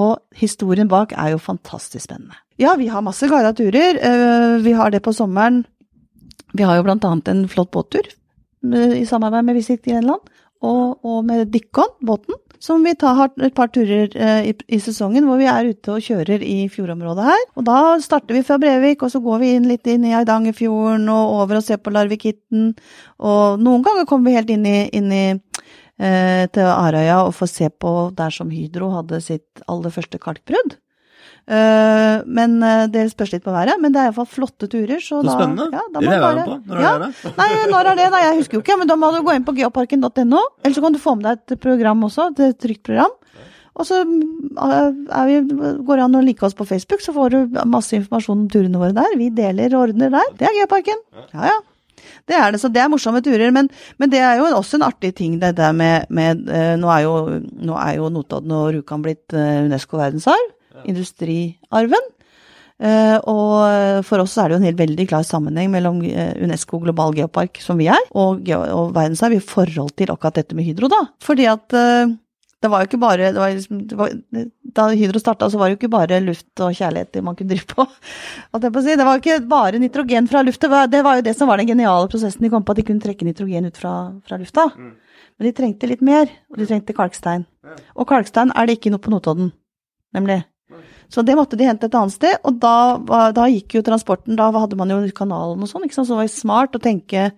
Og 0.00 0.40
historien 0.40 0.88
bak 0.90 1.12
er 1.12 1.34
jo 1.34 1.44
fantastisk 1.44 2.06
spennende. 2.08 2.40
Ja, 2.58 2.72
vi 2.78 2.88
har 2.88 3.04
masse 3.04 3.28
guida 3.28 3.52
turer. 3.52 4.00
Eh, 4.00 4.58
Vi 4.64 4.72
har 4.72 4.90
det 4.90 5.02
på 5.04 5.12
sommeren. 5.12 5.64
Vi 6.54 6.62
har 6.64 6.76
jo 6.76 6.86
blant 6.86 7.04
annet 7.04 7.28
en 7.28 7.48
flott 7.48 7.70
båttur 7.70 8.08
i 8.64 9.04
samarbeid 9.08 9.46
med 9.48 9.58
Visit 9.58 9.84
Grenland. 9.84 10.24
Og, 10.64 11.04
og 11.04 11.24
med 11.28 11.50
Dykkon, 11.52 11.90
båten, 12.00 12.38
som 12.62 12.84
vi 12.86 12.94
tar 12.96 13.18
et 13.44 13.54
par 13.56 13.68
turer 13.74 14.12
eh, 14.16 14.46
i, 14.48 14.52
i 14.72 14.78
sesongen 14.80 15.26
hvor 15.28 15.36
vi 15.40 15.48
er 15.50 15.68
ute 15.68 15.96
og 15.96 16.04
kjører 16.04 16.40
i 16.40 16.64
fjordområdet 16.72 17.26
her. 17.26 17.42
Og 17.58 17.66
da 17.66 17.80
starter 18.00 18.38
vi 18.38 18.44
fra 18.46 18.56
Brevik, 18.62 19.04
og 19.04 19.12
så 19.12 19.20
går 19.24 19.42
vi 19.42 19.50
inn 19.58 19.68
litt 19.68 19.88
inn 19.90 20.06
i 20.08 20.14
Eidangerfjorden 20.16 21.04
og 21.12 21.34
over 21.42 21.60
og 21.60 21.66
ser 21.66 21.82
på 21.84 21.92
Larvikitten. 21.92 22.70
Og 23.20 23.60
noen 23.60 23.84
ganger 23.84 24.08
kommer 24.08 24.30
vi 24.30 24.38
helt 24.38 24.54
inn 24.54 24.64
i, 24.70 24.78
inn 24.96 25.12
i 25.12 25.26
eh, 25.34 26.46
til 26.54 26.70
Arøya 26.70 27.20
og 27.26 27.36
får 27.36 27.52
se 27.52 27.68
på 27.68 27.92
der 28.16 28.32
som 28.32 28.54
Hydro 28.54 28.94
hadde 28.94 29.20
sitt 29.24 29.66
aller 29.68 29.92
første 29.92 30.22
kalkbrudd. 30.22 30.78
Eh, 31.44 32.22
men 32.24 32.56
eh, 32.64 32.84
det 32.92 33.04
spørs 33.12 33.34
litt 33.34 33.44
på 33.44 33.52
været. 33.52 33.80
Men 33.82 33.92
det 33.94 34.00
er 34.00 34.10
iallfall 34.10 34.28
flotte 34.30 34.68
turer. 34.70 35.00
Så, 35.00 35.20
Så 35.20 35.24
da, 35.26 35.34
spennende. 35.36 35.68
Ja, 35.74 35.82
da 35.90 36.00
det 36.00 36.06
vil 36.06 36.14
jeg 36.16 36.22
være 36.24 36.38
med 36.38 36.46
på. 36.46 36.70
Når 36.70 36.84
ja, 36.84 36.94
er 36.94 37.04
det? 37.04 37.34
Nei, 37.40 37.50
når 37.72 37.90
er 37.90 38.00
det? 38.00 38.06
Nei, 38.14 38.22
jeg 38.24 38.38
husker 38.40 38.58
jo 38.58 38.62
ikke, 38.64 38.78
men 38.80 38.90
da 38.90 38.96
må 39.00 39.12
du 39.12 39.20
gå 39.26 39.36
inn 39.36 39.44
på 39.46 39.56
geoparken.no. 39.58 40.46
Eller 40.62 40.78
så 40.78 40.84
kan 40.84 40.96
du 40.96 41.02
få 41.02 41.18
med 41.18 41.28
deg 41.28 41.44
et 41.44 41.60
program 41.66 42.08
også, 42.08 42.30
et 42.36 42.58
trygt 42.62 42.84
program. 42.88 43.12
Og 43.74 43.86
så 43.90 44.04
er 44.06 45.26
vi, 45.26 45.38
går 45.82 45.98
det 45.98 46.02
an 46.04 46.14
å 46.14 46.22
like 46.22 46.44
oss 46.46 46.54
på 46.54 46.66
Facebook, 46.68 47.00
så 47.02 47.10
får 47.10 47.32
du 47.34 47.56
masse 47.66 47.96
informasjon 47.98 48.44
om 48.44 48.50
turene 48.50 48.78
våre 48.78 48.94
der. 48.94 49.16
Vi 49.18 49.32
deler 49.34 49.74
og 49.74 49.88
ordner 49.88 50.12
der. 50.14 50.28
Det 50.38 50.46
er 50.46 50.54
Geoparken. 50.60 51.00
Ja, 51.34 51.48
ja. 51.50 51.56
Det 52.28 52.36
er 52.36 52.52
det, 52.52 52.60
så 52.62 52.70
det 52.72 52.80
er 52.80 52.90
morsomme 52.92 53.20
turer. 53.24 53.50
Men, 53.54 53.68
men 53.98 54.12
det 54.12 54.20
er 54.22 54.38
jo 54.38 54.46
også 54.54 54.78
en 54.78 54.86
artig 54.86 55.10
ting, 55.18 55.40
det 55.42 55.56
der 55.58 55.74
med, 55.76 56.06
med 56.14 56.46
eh, 56.48 56.74
nå, 56.80 56.88
er 56.92 57.02
jo, 57.04 57.14
nå 57.66 57.78
er 57.80 57.98
jo 57.98 58.10
Notodden 58.14 58.54
og 58.54 58.68
Rjukan 58.76 59.02
blitt 59.04 59.34
eh, 59.34 59.64
UNESCO 59.66 59.98
verdensarv. 60.00 60.52
Industriarven. 60.90 62.10
Eh, 62.82 63.18
og 63.30 64.02
for 64.04 64.18
oss 64.24 64.34
er 64.42 64.48
det 64.50 64.56
jo 64.56 64.60
en 64.62 64.66
helt 64.66 64.80
veldig 64.80 65.06
klar 65.08 65.22
sammenheng 65.26 65.70
mellom 65.70 66.00
eh, 66.08 66.32
UNESCO 66.42 66.80
global 66.82 67.14
geopark, 67.14 67.60
som 67.62 67.78
vi 67.78 67.86
er, 67.86 68.02
og, 68.18 68.42
og 68.50 68.90
verdensarv 68.96 69.36
i 69.36 69.44
forhold 69.44 69.94
til 69.96 70.10
akkurat 70.10 70.40
dette 70.40 70.56
med 70.58 70.66
Hydro, 70.66 70.90
da. 70.90 71.04
Fordi 71.22 71.46
at 71.52 71.72
eh, 71.78 72.10
det 72.64 72.70
var 72.72 72.80
jo 72.82 72.88
ikke 72.88 72.98
bare 73.02 73.28
det 73.30 73.38
var 73.38 73.52
liksom, 73.52 73.80
det 73.90 73.96
var, 74.00 74.12
Da 74.74 74.88
Hydro 74.96 75.20
starta, 75.20 75.46
så 75.52 75.58
var 75.60 75.68
det 75.68 75.74
jo 75.76 75.78
ikke 75.82 75.92
bare 75.92 76.18
luft 76.24 76.62
og 76.64 76.72
kjærlighet 76.74 77.18
man 77.22 77.36
kunne 77.38 77.52
drive 77.52 77.68
på. 77.68 77.84
Si. 78.54 78.94
Det 78.96 79.04
var 79.06 79.18
jo 79.18 79.20
ikke 79.22 79.36
bare 79.50 79.78
nitrogen 79.78 80.26
fra 80.30 80.42
lufta. 80.42 80.86
Det 80.90 81.02
var- 81.04 81.16
jo 81.20 81.22
det 81.28 81.36
som 81.36 81.48
var 81.48 81.58
den 81.60 81.68
geniale 81.68 82.08
prosessen 82.08 82.40
de 82.42 82.50
kom 82.50 82.64
på, 82.64 82.72
at 82.72 82.80
de 82.80 82.86
kunne 82.88 83.00
trekke 83.04 83.24
nitrogen 83.28 83.66
ut 83.68 83.76
fra, 83.78 83.92
fra 84.26 84.38
lufta. 84.40 84.64
Men 85.38 85.46
de 85.46 85.52
trengte 85.52 85.86
litt 85.90 86.02
mer, 86.02 86.26
og 86.50 86.58
de 86.58 86.66
trengte 86.66 86.94
kalkstein. 86.96 87.44
Og 87.94 88.08
kalkstein 88.08 88.50
er 88.56 88.66
det 88.66 88.78
ikke 88.80 88.90
noe 88.94 89.02
på 89.02 89.10
Notodden, 89.12 89.52
nemlig. 90.16 90.40
Så 91.14 91.22
det 91.22 91.36
måtte 91.38 91.58
de 91.58 91.68
hente 91.68 91.86
et 91.86 91.94
annet 91.94 92.14
sted, 92.16 92.40
og 92.42 92.56
da, 92.58 93.30
da 93.36 93.46
gikk 93.52 93.76
jo 93.76 93.84
transporten 93.86 94.34
Da 94.38 94.48
hadde 94.50 94.78
man 94.78 94.90
jo 94.90 94.98
kanalen 95.14 95.62
og 95.62 95.70
sånn, 95.70 95.86
så 95.92 96.02
det 96.08 96.16
var 96.24 96.32
smart 96.32 96.74
å 96.74 96.82
tenke 96.82 97.28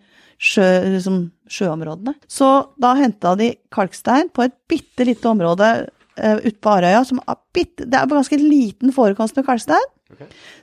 sjø, 0.41 0.65
liksom, 0.95 1.19
sjøområdene. 1.53 2.17
Så 2.29 2.49
da 2.81 2.95
henta 2.97 3.35
de 3.37 3.53
kalkstein 3.73 4.33
på 4.33 4.47
et 4.47 4.57
bitte 4.71 5.05
lite 5.09 5.29
område 5.29 5.71
uh, 5.85 6.39
ute 6.41 6.57
på 6.57 6.73
Arøya 6.73 7.05
som 7.09 7.21
er 7.21 7.41
bitte 7.57 7.85
Det 7.89 8.01
er 8.01 8.11
ganske 8.11 8.41
liten 8.41 8.93
forekomst 8.97 9.37
med 9.37 9.47
kalkstein, 9.49 9.89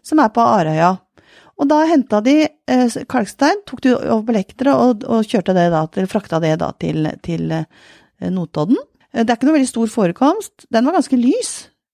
som 0.05 0.21
er 0.23 0.33
på 0.33 0.45
Arøya. 0.45 0.95
Og 1.61 1.69
da 1.69 1.83
henta 1.85 2.17
de 2.25 2.37
eh, 2.47 2.95
kalkstein, 3.09 3.61
tok 3.67 3.83
de 3.85 3.93
over 3.93 4.25
på 4.25 4.73
og, 4.73 5.03
og 5.05 5.27
kjørte 5.29 5.53
det 5.53 5.67
da 5.73 5.83
til, 5.93 6.07
frakta 6.09 6.39
det 6.41 6.55
da 6.63 6.71
til, 6.81 7.05
til 7.21 7.53
eh, 7.53 7.67
Notodden. 8.33 8.79
Eh, 9.13 9.21
det 9.21 9.29
er 9.29 9.37
ikke 9.37 9.51
noe 9.51 9.59
veldig 9.59 9.69
stor 9.69 9.93
forekomst. 9.93 10.65
Den 10.73 10.89
var 10.89 10.97
ganske 10.97 11.19
lys. 11.19 11.53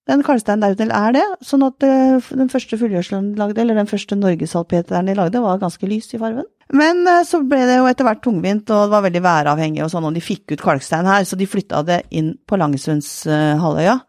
Den 0.10 0.24
kalksteinen 0.26 0.64
der 0.64 0.74
ute 0.74 0.88
er 0.90 1.14
det. 1.14 1.26
Sånn 1.46 1.64
at 1.68 1.86
eh, 1.86 2.30
den 2.40 2.50
første 2.50 2.80
fullgjødselen 2.82 3.34
de 3.34 3.42
lagde, 3.42 3.62
eller 3.62 3.78
den 3.78 3.90
første 3.90 4.18
norgessalpeteren 4.18 5.10
de 5.10 5.16
lagde, 5.18 5.42
var 5.44 5.62
ganske 5.62 5.90
lys 5.90 6.10
i 6.16 6.22
farven. 6.22 6.48
Men 6.74 7.04
eh, 7.10 7.22
så 7.28 7.44
ble 7.46 7.62
det 7.70 7.78
jo 7.78 7.88
etter 7.90 8.08
hvert 8.08 8.24
tungvint, 8.26 8.66
og 8.74 8.88
det 8.88 8.96
var 8.96 9.06
veldig 9.06 9.24
væravhengig 9.26 9.84
og 9.86 9.92
sånn, 9.94 10.10
og 10.10 10.18
de 10.18 10.26
fikk 10.26 10.56
ut 10.56 10.66
kalkstein 10.66 11.10
her, 11.10 11.28
så 11.30 11.38
de 11.38 11.50
flytta 11.50 11.84
det 11.86 12.02
inn 12.18 12.34
på 12.50 12.58
Langesundshalvøya. 12.60 14.00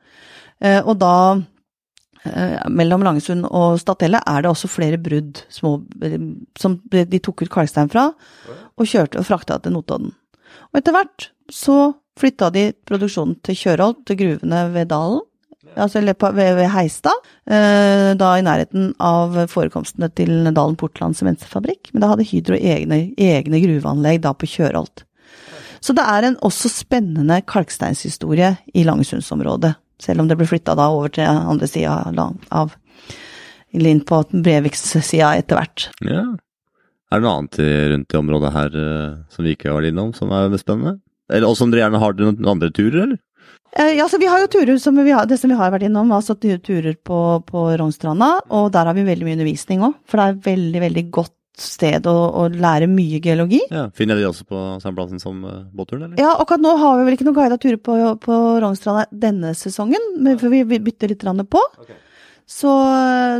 Eh, 0.64 0.80
og 0.80 0.96
da 1.00 1.14
mellom 2.68 3.00
Langesund 3.00 3.46
og 3.48 3.78
Statelle 3.80 4.18
er 4.28 4.42
det 4.44 4.50
også 4.50 4.68
flere 4.68 4.98
brudd 5.00 5.38
små, 5.48 5.70
som 6.60 6.74
de 6.92 7.20
tok 7.24 7.46
ut 7.46 7.52
kalkstein 7.54 7.88
fra, 7.88 8.10
og 8.76 8.90
kjørte 8.90 9.22
og 9.22 9.24
frakta 9.24 9.56
til 9.64 9.72
Notodden. 9.72 10.10
Og 10.68 10.82
etter 10.82 10.92
hvert 10.92 11.30
så 11.48 11.78
flytta 12.20 12.50
de 12.52 12.66
produksjonen 12.84 13.38
til 13.40 13.56
Kjørholt, 13.56 14.02
til 14.04 14.20
gruvene 14.20 14.66
ved 14.74 14.90
dalen, 14.92 15.24
altså 15.76 16.00
ved, 16.02 16.54
ved 16.58 16.70
Heistad, 16.72 17.28
eh, 17.50 18.10
da 18.18 18.30
i 18.36 18.44
nærheten 18.46 18.92
av 19.02 19.36
forekomstene 19.52 20.10
til 20.16 20.50
Dalen 20.50 20.78
Portland 20.80 21.18
sementfabrikk. 21.18 21.92
Men 21.92 22.04
da 22.04 22.10
hadde 22.12 22.26
Hydro 22.28 22.58
egne, 22.58 23.02
egne 23.18 23.62
gruveanlegg 23.62 24.22
da 24.24 24.34
på 24.34 24.48
Kjørholt. 24.50 25.04
Så 25.80 25.94
det 25.96 26.04
er 26.04 26.26
en 26.28 26.36
også 26.44 26.68
spennende 26.72 27.40
kalksteinshistorie 27.48 28.52
i 28.76 28.84
Langesundsområdet. 28.84 29.72
Selv 30.00 30.22
om 30.22 30.28
det 30.28 30.36
ble 30.40 30.48
flytta 30.48 30.76
da 30.76 30.90
over 30.92 31.12
til 31.12 31.28
andre 31.28 31.68
sida 31.68 31.96
av 32.50 32.76
inn 33.70 34.02
på 34.04 34.22
Breviks-sida 34.32 35.34
etter 35.38 35.60
hvert. 35.60 35.88
Ja. 36.04 36.24
Er 37.10 37.18
det 37.18 37.26
noe 37.26 37.36
annet 37.40 37.58
rundt 37.92 38.14
i 38.14 38.18
området 38.18 38.52
her 38.54 38.76
uh, 38.76 39.14
som 39.32 39.46
vi 39.46 39.54
ikke 39.56 39.70
har 39.70 39.80
vært 39.80 39.90
innom, 39.90 40.12
som 40.14 40.30
er 40.34 40.52
spennende? 40.60 40.98
Eller, 41.30 41.46
og 41.48 41.56
som 41.58 41.70
dere 41.70 41.84
gjerne 41.84 42.02
har 42.02 42.16
noen 42.18 42.50
andre 42.50 42.70
turer, 42.74 43.02
eller? 43.04 43.20
Eh, 43.72 43.92
ja, 43.98 44.08
så 44.08 44.18
Vi 44.18 44.26
har 44.26 44.40
jo 44.40 44.48
turer 44.50 44.78
som 44.78 44.96
vi 44.96 45.10
har, 45.10 45.26
det 45.26 45.38
som 45.38 45.50
vi 45.50 45.56
har 45.56 45.70
vært 45.70 45.86
innom, 45.86 46.10
altså 46.12 46.34
turer 46.34 46.94
på, 46.94 47.20
på 47.46 47.66
Rognstranda. 47.78 48.40
Og 48.50 48.72
der 48.74 48.90
har 48.90 48.96
vi 48.96 49.06
veldig 49.06 49.28
mye 49.28 49.38
undervisning 49.38 49.84
òg, 49.86 50.00
for 50.08 50.18
det 50.18 50.24
er 50.24 50.34
et 50.34 50.48
veldig 50.50 50.82
veldig 50.86 51.06
godt 51.14 51.36
sted 51.60 52.06
å, 52.08 52.16
å, 52.40 52.46
lære 52.48 52.88
mye 52.88 53.20
geologi. 53.22 53.60
Ja, 53.68 53.88
Finner 53.96 54.16
de 54.16 54.28
også 54.28 54.46
på 54.48 54.60
samme 54.80 54.96
plassen 54.96 55.20
som 55.20 55.42
uh, 55.44 55.64
båtturen, 55.76 56.06
eller? 56.06 56.20
Ja, 56.20 56.32
akkurat 56.40 56.62
nå 56.64 56.72
har 56.80 56.98
vi 56.98 57.06
vel 57.06 57.16
ikke 57.18 57.26
noen 57.28 57.36
guida 57.36 57.58
turer 57.60 57.76
på, 57.76 57.96
på 58.22 58.38
Rognstranda 58.64 59.04
denne 59.12 59.52
sesongen, 59.58 60.06
for 60.40 60.48
vi, 60.52 60.62
vi 60.70 60.80
bytter 60.88 61.12
litt 61.12 61.26
på. 61.52 61.64
Okay. 61.84 61.98
Så, 62.50 62.70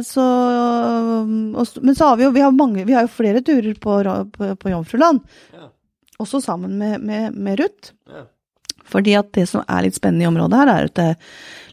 så 0.06 0.22
og, 0.22 1.78
Men 1.82 1.96
så 1.98 2.12
har 2.12 2.18
vi 2.20 2.28
jo 2.28 2.34
vi 2.36 2.44
har 2.44 2.52
mange, 2.54 2.84
vi 2.86 2.94
har 2.94 3.08
jo 3.08 3.14
flere 3.14 3.40
turer 3.42 3.72
på, 3.74 3.96
på, 4.36 4.50
på 4.54 4.70
Jomfruland. 4.70 5.24
Ja. 5.56 5.72
Også 6.20 6.42
sammen 6.44 6.76
med, 6.78 7.00
med, 7.00 7.34
med 7.34 7.58
Ruth. 7.58 7.96
Ja. 8.06 8.28
Fordi 8.90 9.16
at 9.18 9.30
det 9.36 9.46
som 9.50 9.64
er 9.66 9.86
litt 9.86 9.98
spennende 9.98 10.26
i 10.26 10.30
området 10.30 10.60
her, 10.60 10.72
er 10.74 10.90
at 10.90 11.20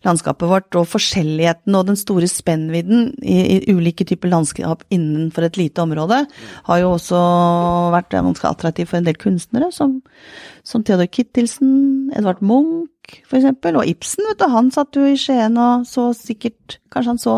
landskapet 0.06 0.50
vårt 0.50 0.78
og 0.78 0.88
forskjelligheten 0.92 1.76
og 1.78 1.88
den 1.90 1.98
store 2.00 2.30
spennvidden 2.30 3.10
i, 3.22 3.38
i 3.58 3.74
ulike 3.74 4.06
typer 4.08 4.32
landskap 4.32 4.86
innenfor 4.94 5.48
et 5.48 5.60
lite 5.60 5.84
område 5.84 6.24
har 6.68 6.82
jo 6.82 6.94
også 6.96 7.22
vært 7.96 8.14
ganske 8.14 8.52
attraktiv 8.52 8.90
for 8.92 9.00
en 9.00 9.08
del 9.08 9.18
kunstnere, 9.20 9.72
som, 9.76 10.00
som 10.68 10.86
Theodor 10.86 11.10
Kittelsen, 11.12 12.14
Edvard 12.18 12.44
Munch 12.46 13.22
for 13.28 13.40
eksempel, 13.40 13.80
og 13.80 13.88
Ibsen, 13.88 14.26
vet 14.28 14.42
du, 14.42 14.50
han 14.52 14.72
satt 14.74 14.98
jo 14.98 15.06
i 15.08 15.18
Skien 15.20 15.58
og 15.62 15.88
så 15.88 16.10
sikkert 16.18 16.82
Kanskje 16.92 17.14
han 17.14 17.22
så 17.22 17.38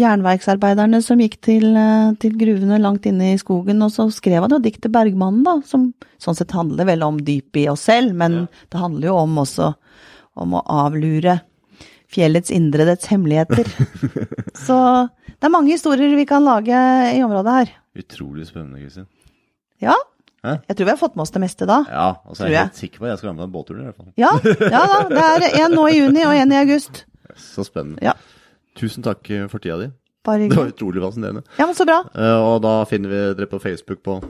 jernverksarbeiderne 0.00 1.02
som 1.04 1.20
gikk 1.20 1.38
til, 1.44 1.66
eh, 1.76 2.12
til, 2.20 2.36
gruvene 2.40 2.80
langt 2.80 3.06
inne 3.08 3.32
i 3.32 3.38
skogen, 3.40 3.82
og 3.84 3.92
så 3.92 4.08
skrev 4.12 4.42
han 4.42 4.54
jo 4.54 4.58
diktet 4.62 4.92
'Bergmannen', 4.92 5.44
da, 5.44 5.60
som 5.68 5.92
sånn 6.18 6.36
sett 6.38 6.54
handler 6.56 6.88
vel 6.88 7.02
om 7.02 7.20
dypet 7.20 7.64
i 7.64 7.68
oss 7.68 7.84
selv, 7.88 8.14
men 8.14 8.32
ja. 8.32 8.46
det 8.70 8.80
handler 8.80 9.08
jo 9.08 9.16
om 9.16 9.38
også 9.44 9.74
om 10.34 10.54
å 10.56 10.64
avlure 10.64 11.40
fjellets 12.12 12.50
indre, 12.50 12.86
dets 12.88 13.08
hemmeligheter. 13.12 13.68
så 14.66 15.08
det 15.26 15.48
er 15.48 15.52
mange 15.52 15.72
historier 15.72 16.16
vi 16.16 16.28
kan 16.28 16.44
lage 16.44 16.72
i 17.12 17.22
området 17.24 17.58
her. 17.58 17.76
Utrolig 17.98 18.46
spennende, 18.48 18.80
Kristin. 18.80 19.06
Ja. 19.82 19.96
Hæ? 20.42 20.56
Jeg 20.68 20.76
tror 20.76 20.86
vi 20.88 20.90
har 20.90 20.98
fått 20.98 21.14
med 21.14 21.22
oss 21.22 21.30
det 21.30 21.40
meste 21.44 21.66
da. 21.70 21.84
Ja, 21.86 22.06
og 22.26 22.34
så 22.34 22.44
er 22.44 22.48
jeg, 22.48 22.54
jeg 22.54 22.66
helt 22.66 22.80
sikker 22.80 22.98
på 22.98 23.06
at 23.06 23.12
jeg 23.12 23.18
skal 23.20 23.28
være 23.28 23.36
med 23.36 23.42
på 23.42 23.46
en 23.46 23.52
båttur 23.54 23.76
i 23.76 23.84
hvert 23.84 23.96
fall. 23.96 24.08
Ja, 24.18 24.30
ja 24.74 24.80
da. 24.90 25.26
Det 25.38 25.50
er 25.52 25.66
en 25.66 25.76
nå 25.76 25.84
i 25.86 25.98
juni 26.00 26.24
og 26.26 26.34
en 26.34 26.54
i 26.54 26.58
august. 26.58 27.04
Så 27.52 27.64
spennende. 27.68 28.02
Ja. 28.02 28.16
Tusen 28.78 29.04
takk 29.04 29.26
for 29.50 29.62
tida 29.62 29.78
di. 29.80 29.90
Bare 30.22 30.46
Det 30.48 30.56
var 30.56 30.70
utrolig 30.70 31.02
fascinerende. 31.02 31.42
Ja, 31.58 31.66
men 31.66 31.74
så 31.74 31.86
bra. 31.86 32.02
Uh, 32.14 32.38
og 32.52 32.60
da 32.62 32.74
finner 32.86 33.10
vi 33.10 33.22
dere 33.34 33.48
på 33.50 33.58
Facebook 33.62 34.04
på 34.06 34.20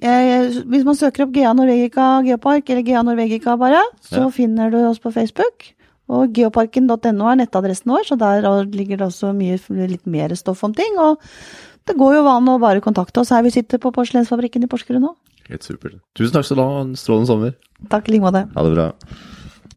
eh, 0.00 0.62
Hvis 0.64 0.86
man 0.86 0.96
søker 0.96 1.26
opp 1.26 1.34
Gea 1.36 1.52
Norvegica 1.52 2.22
Geopark, 2.24 2.70
eller 2.70 2.86
Gea 2.86 3.02
Norvegica 3.04 3.56
bare, 3.60 3.82
så 4.00 4.24
ja. 4.24 4.30
finner 4.32 4.72
du 4.72 4.78
oss 4.88 5.02
på 5.02 5.12
Facebook. 5.12 5.68
Og 6.10 6.32
geoparken.no 6.34 7.28
er 7.30 7.38
nettadressen 7.38 7.92
vår, 7.92 8.06
så 8.08 8.16
der 8.18 8.46
ligger 8.72 8.98
det 8.98 9.10
også 9.10 9.34
mye, 9.36 9.60
litt 9.92 10.08
mer 10.10 10.32
stoff 10.34 10.64
om 10.66 10.72
ting. 10.74 10.96
Og 10.98 11.20
det 11.86 11.98
går 12.00 12.16
jo 12.16 12.24
an 12.30 12.48
å 12.50 12.58
bare 12.62 12.82
kontakte 12.82 13.22
oss 13.22 13.30
her 13.34 13.44
vi 13.46 13.52
sitter 13.54 13.78
på 13.82 13.92
porselensfabrikken 13.94 14.64
i 14.64 14.70
Porsgrunn 14.70 15.04
nå. 15.04 15.12
Helt 15.50 15.66
supert. 15.66 16.00
Tusen 16.18 16.34
takk 16.34 16.48
skal 16.48 16.58
du 16.58 16.64
ha. 16.64 16.80
En 16.82 16.96
strålende 16.98 17.30
sommer. 17.30 17.54
Takk 17.92 18.08
i 18.08 18.16
like 18.16 18.24
måte. 18.24 18.46
Ha 18.56 18.66
det 18.66 18.74
bra. 18.74 18.88